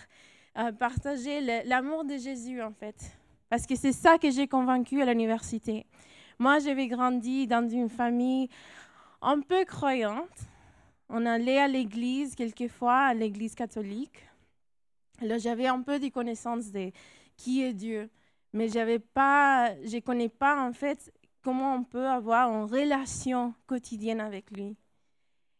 [0.58, 2.96] euh, partager l'amour de Jésus, en fait.
[3.48, 5.86] Parce que c'est ça que j'ai convaincu à l'université.
[6.38, 8.48] Moi, j'avais grandi dans une famille
[9.22, 10.40] un peu croyante.
[11.08, 14.26] On allait à l'église quelquefois, à l'église catholique.
[15.20, 16.90] Alors, j'avais un peu des connaissances de
[17.36, 18.10] qui est Dieu.
[18.52, 21.12] Mais j'avais pas, je ne connais pas, en fait,
[21.42, 24.76] comment on peut avoir une relation quotidienne avec lui.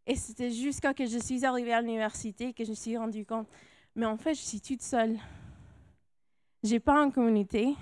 [0.07, 3.49] Et c'était jusqu'à que je suis arrivée à l'université que je me suis rendu compte,
[3.95, 5.19] mais en fait, je suis toute seule.
[6.63, 7.75] J'ai pas une communauté.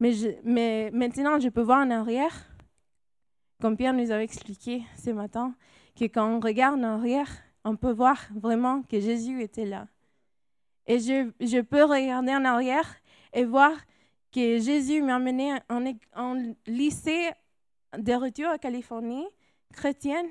[0.00, 0.12] Mais,
[0.44, 2.48] mais maintenant, je peux voir en arrière,
[3.60, 5.54] comme Pierre nous avait expliqué ce matin,
[5.96, 7.28] que quand on regarde en arrière,
[7.64, 9.88] on peut voir vraiment que Jésus était là.
[10.88, 12.96] Et je, peux regarder en arrière
[13.34, 13.72] et voir
[14.32, 17.28] que Jésus m'a amené en, lycée
[17.96, 19.26] de retour à Californie,
[19.74, 20.26] chrétienne,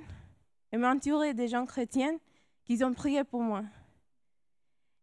[0.71, 2.17] et m'entourer des gens chrétiens
[2.65, 3.63] qui ont prié pour moi.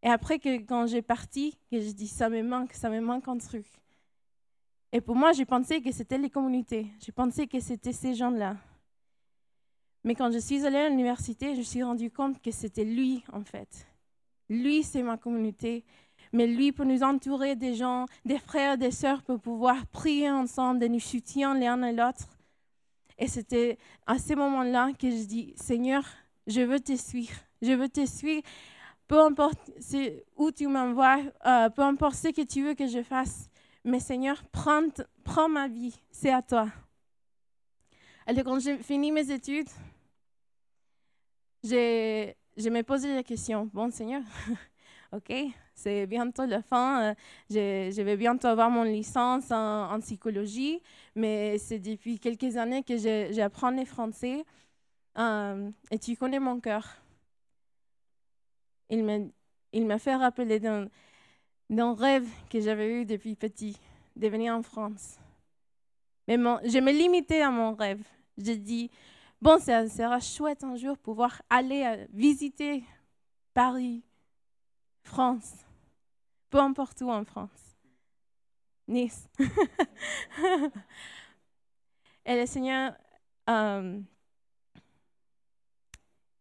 [0.03, 3.27] Et après, que, quand j'ai parti, que je dis ça me manque, ça me manque
[3.29, 3.65] un truc.
[4.91, 6.87] Et pour moi, j'ai pensé que c'était les communautés.
[6.99, 8.57] J'ai pensé que c'était ces gens-là.
[10.03, 13.23] Mais quand je suis allée à l'université, je me suis rendu compte que c'était lui,
[13.31, 13.87] en fait.
[14.49, 15.83] Lui, c'est ma communauté.
[16.33, 20.79] Mais lui, pour nous entourer des gens, des frères, des sœurs, pour pouvoir prier ensemble,
[20.79, 22.27] de nous soutenir l'un et l'autre.
[23.17, 26.03] Et c'était à ce moment-là que je dis, Seigneur,
[26.47, 27.35] je veux te suivre.
[27.61, 28.43] Je veux te suivre.
[29.07, 29.71] Peu importe
[30.35, 33.49] où tu m'envoies, euh, peu importe ce que tu veux que je fasse.
[33.83, 34.89] Mais Seigneur, prends,
[35.23, 35.95] prends ma vie.
[36.11, 36.67] C'est à toi.
[38.25, 39.69] Alors, quand j'ai fini mes études,
[42.57, 44.21] je me posais la question, bon Seigneur,
[45.11, 45.33] ok,
[45.73, 47.13] c'est bientôt la fin, euh,
[47.49, 50.81] je, vais bientôt avoir mon licence en, psychologie,
[51.15, 52.97] mais c'est depuis quelques années que
[53.31, 54.45] j'apprends le français
[55.17, 57.01] euh, et tu connais mon cœur.
[58.89, 59.03] Il
[59.85, 60.89] m'a, fait rappeler d'un,
[61.93, 63.77] rêve que j'avais eu depuis petit,
[64.15, 65.19] de venir en France.
[66.27, 68.03] Mais je me limitais à mon rêve.
[68.37, 68.89] J'ai dit,
[69.45, 72.83] bon, ça sera chouette un jour pouvoir aller euh, visiter
[73.53, 74.03] Paris,
[75.03, 75.53] France,
[76.49, 77.77] peu importe où en France.
[78.87, 79.29] Nice.
[82.25, 82.95] Et le Seigneur,
[83.47, 84.01] euh,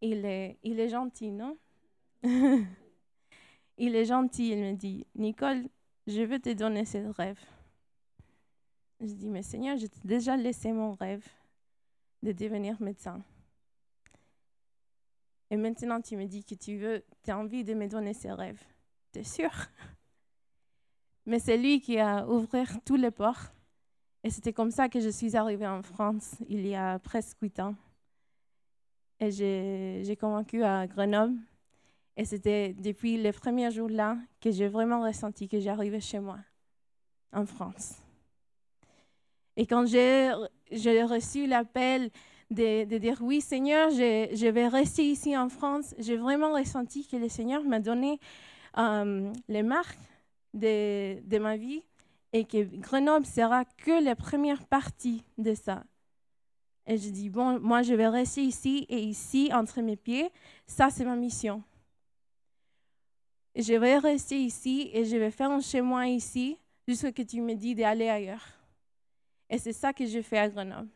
[0.00, 1.59] il, est, il est gentil, non?
[2.22, 5.68] il est gentil, il me dit, Nicole,
[6.07, 7.38] je veux te donner ce rêve.
[9.00, 11.28] Je dis, mais Seigneur, je t'ai déjà laissé mon rêve
[12.24, 13.22] de devenir médecin.
[15.50, 18.32] Et maintenant, tu me dis que tu veux, tu as envie de me donner ces
[18.32, 18.62] rêves.
[19.12, 19.50] Tu es sûr?
[21.26, 23.52] Mais c'est lui qui a ouvert tous les portes.
[24.24, 27.60] Et c'était comme ça que je suis arrivée en France il y a presque huit
[27.60, 27.74] ans.
[29.20, 31.38] Et j'ai convaincu à Grenoble.
[32.16, 36.38] Et c'était depuis les premiers jours-là que j'ai vraiment ressenti que j'arrivais chez moi,
[37.32, 37.96] en France.
[39.56, 40.32] Et quand j'ai
[41.04, 42.10] reçu l'appel
[42.50, 47.28] de, dire oui, Seigneur, je, vais rester ici en France, j'ai vraiment ressenti que le
[47.28, 48.18] Seigneur m'a donné
[48.78, 49.98] euh, les marques
[50.52, 51.82] de, ma vie
[52.32, 55.84] et que Grenoble sera que la première partie de ça.
[56.86, 60.30] Et je dis, bon, moi, je vais rester ici et ici, entre mes pieds.
[60.66, 61.62] Ça, c'est ma mission.
[63.56, 67.40] je vais rester ici et je vais faire un chez ici jusqu'à ce que tu
[67.40, 68.63] me dis d'aller ailleurs.
[69.55, 70.88] Et c'est ça que je fais à Grenoble.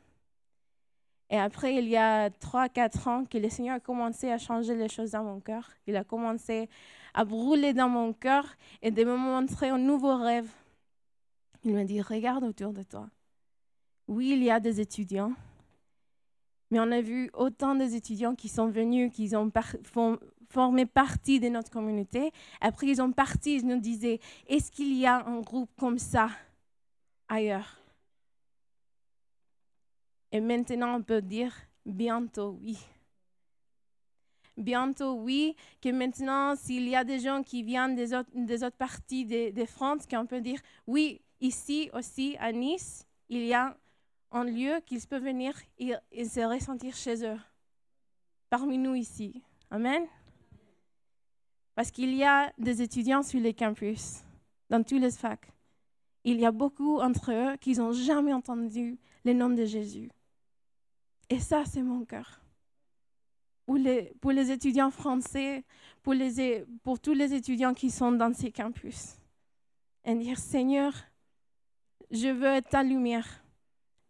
[1.30, 4.74] Et après, il y a trois, quatre ans que le Seigneur a commencé à changer
[4.74, 5.70] les choses dans mon cœur.
[5.86, 6.68] Il a commencé
[7.14, 10.50] à brûler dans mon cœur et de me montrer un nouveau rêve.
[11.62, 13.08] Il m'a dit, regarde autour de toi.
[14.08, 15.34] Oui, il y a des étudiants,
[16.72, 19.52] mais on a vu autant d'étudiants qui sont venus, qui ont
[20.48, 22.32] formé partie de notre communauté.
[22.60, 26.28] Après, ils ont parti, ils nous disaient, est-ce qu'il y a un groupe comme ça
[27.28, 27.76] ailleurs?
[30.30, 31.54] Et maintenant, on peut dire
[31.86, 32.78] bientôt oui.
[34.56, 39.50] Bientôt oui, que maintenant, s'il y a des gens qui viennent des autres, parties de,
[39.52, 43.76] de France, qu'on peut dire oui, ici aussi, à Nice, il y a
[44.32, 47.38] un lieu qu'ils peuvent venir et, et se ressentir chez eux,
[48.50, 49.42] parmi nous ici.
[49.70, 50.06] Amen.
[51.74, 54.24] Parce qu'il y a des étudiants sur les campus,
[54.68, 55.52] dans tous les facs.
[56.24, 60.10] Il y a beaucoup entre eux qui n'ont jamais entendu le nom de Jésus.
[61.30, 62.40] Et ça, c'est mon cœur.
[63.66, 63.76] Pour
[64.32, 65.64] les, étudiants français,
[66.02, 66.14] pour,
[66.82, 69.16] pour tous les étudiants qui sont dans ces campus.
[70.04, 70.94] Et dire, Seigneur,
[72.10, 73.44] je veux être ta lumière.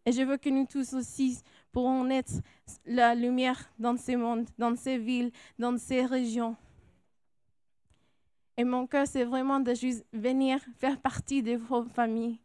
[0.05, 1.41] Et je veux que nous tous aussi
[1.71, 2.41] pourrons être
[2.85, 6.55] la lumière dans ces mondes, dans ces villes, dans ces régions.
[8.57, 12.39] Et mon cœur, c'est vraiment de juste venir faire partie de vos familles,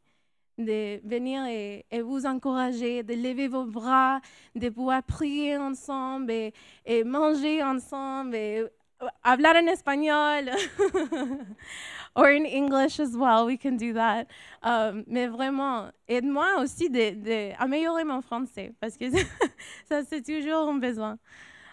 [0.58, 4.20] de venir et, vous encourager, de lever vos bras,
[4.54, 10.50] de pouvoir prier ensemble et, manger ensemble et euh, hablar en espagnol.
[12.16, 14.26] Or in English as well, we can do that.
[14.62, 19.06] Um, mais vraiment, aide-moi aussi d'améliorer mon français parce que
[19.88, 21.18] ça, c'est toujours un besoin.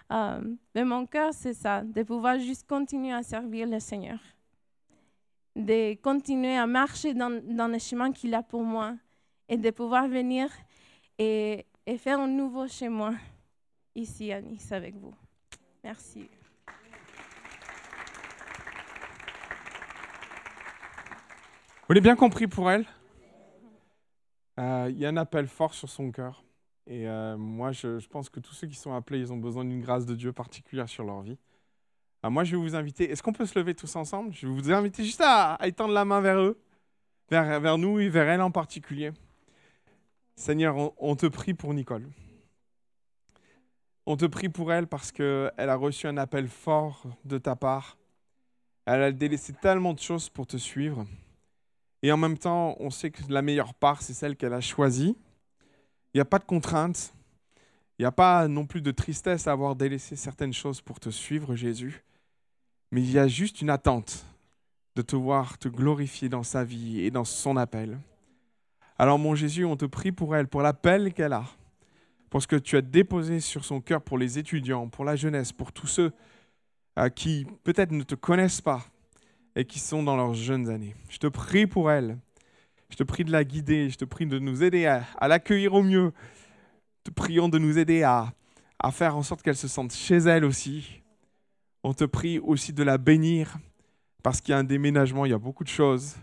[0.10, 4.18] Um, mais mon cœur, c'est ça, de pouvoir juste continuer à servir le Seigneur
[5.66, 8.96] de continuer à marcher dans, dans le chemin qu'il a pour moi
[9.48, 10.50] et de pouvoir venir
[11.18, 13.14] et, et faire un nouveau chez moi
[13.96, 15.14] ici à Nice avec vous.
[15.84, 16.30] Merci.
[21.88, 22.86] Vous l'avez bien compris pour elle?
[24.60, 26.44] Euh, Il y a un appel fort sur son cœur.
[26.88, 29.66] Et euh, moi, je, je, pense que tous ceux qui sont appelés, ils ont besoin
[29.66, 31.38] d'une grâce de Dieu particulière sur leur vie.
[32.24, 33.10] Ah, moi, je vais vous inviter.
[33.10, 34.32] Est-ce qu'on peut se lever tous ensemble?
[34.34, 36.60] Je vais vous inviter juste à, étendre la main vers eux,
[37.30, 39.12] vers, nous et vers elle en particulier.
[40.36, 42.08] Seigneur, on, te prie pour Nicole.
[44.06, 47.98] On te prie pour elle parce qu'elle a reçu un appel fort de ta part.
[48.86, 51.06] Elle a délaissé tellement de choses pour te suivre.
[52.04, 55.16] Et en même temps, on sait que la meilleure part, c'est celle qu'elle a choisie.
[56.14, 57.14] Il n'y a pas de contrainte.
[57.98, 61.10] Il n'y a pas non plus de tristesse à avoir délaissé certaines choses pour te
[61.10, 62.04] suivre, Jésus
[62.92, 64.26] mais il y a juste une attente
[64.96, 68.00] de te voir te glorifier dans sa vie et dans son appel.
[68.98, 71.46] Alors mon Jésus, on te prie pour elle, pour l'appel qu'elle a,
[72.30, 75.52] pour ce que tu as déposé sur son cœur pour les étudiants, pour la jeunesse,
[75.52, 76.12] pour tous ceux
[77.00, 78.86] euh, qui peut-être ne te connaissent pas
[79.56, 80.96] et qui sont dans leurs jeunes années.
[81.10, 82.18] Je te prie pour elles.
[82.90, 83.90] Je te prie de la guider.
[83.90, 86.12] Je te prie de nous aider à, l'accueillir au mieux.
[87.04, 88.34] Te prions de nous aider à,
[88.80, 91.01] à faire en sorte qu'elle se sente chez elle aussi.
[91.84, 93.58] On te prie aussi de la bénir
[94.24, 96.16] parce qu'il y a un déménagement, il y a beaucoup de choses.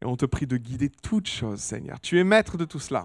[0.00, 2.00] Et on te prie de guider toutes choses, Seigneur.
[2.00, 3.04] Tu es maître de tout cela.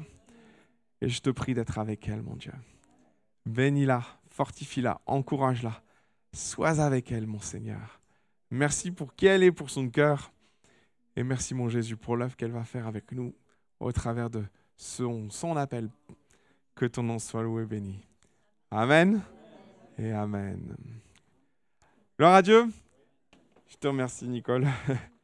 [1.01, 2.53] Et je te prie d'être avec elle, mon Dieu.
[3.45, 5.83] Bénis-la, fortifie-la, encourage-la.
[6.33, 7.99] Sois avec elle, mon Seigneur.
[8.49, 10.31] Merci pour qui elle est, pour son cœur.
[11.15, 13.35] Et merci, mon Jésus, pour l'œuvre qu'elle va faire avec nous
[13.79, 14.43] au travers de
[14.75, 15.89] son, son appel.
[16.75, 17.99] Que ton nom soit loué et béni.
[18.71, 19.21] Amen
[19.97, 20.75] et Amen.
[22.17, 22.65] Gloire à Dieu.
[23.67, 24.67] Je te remercie, Nicole.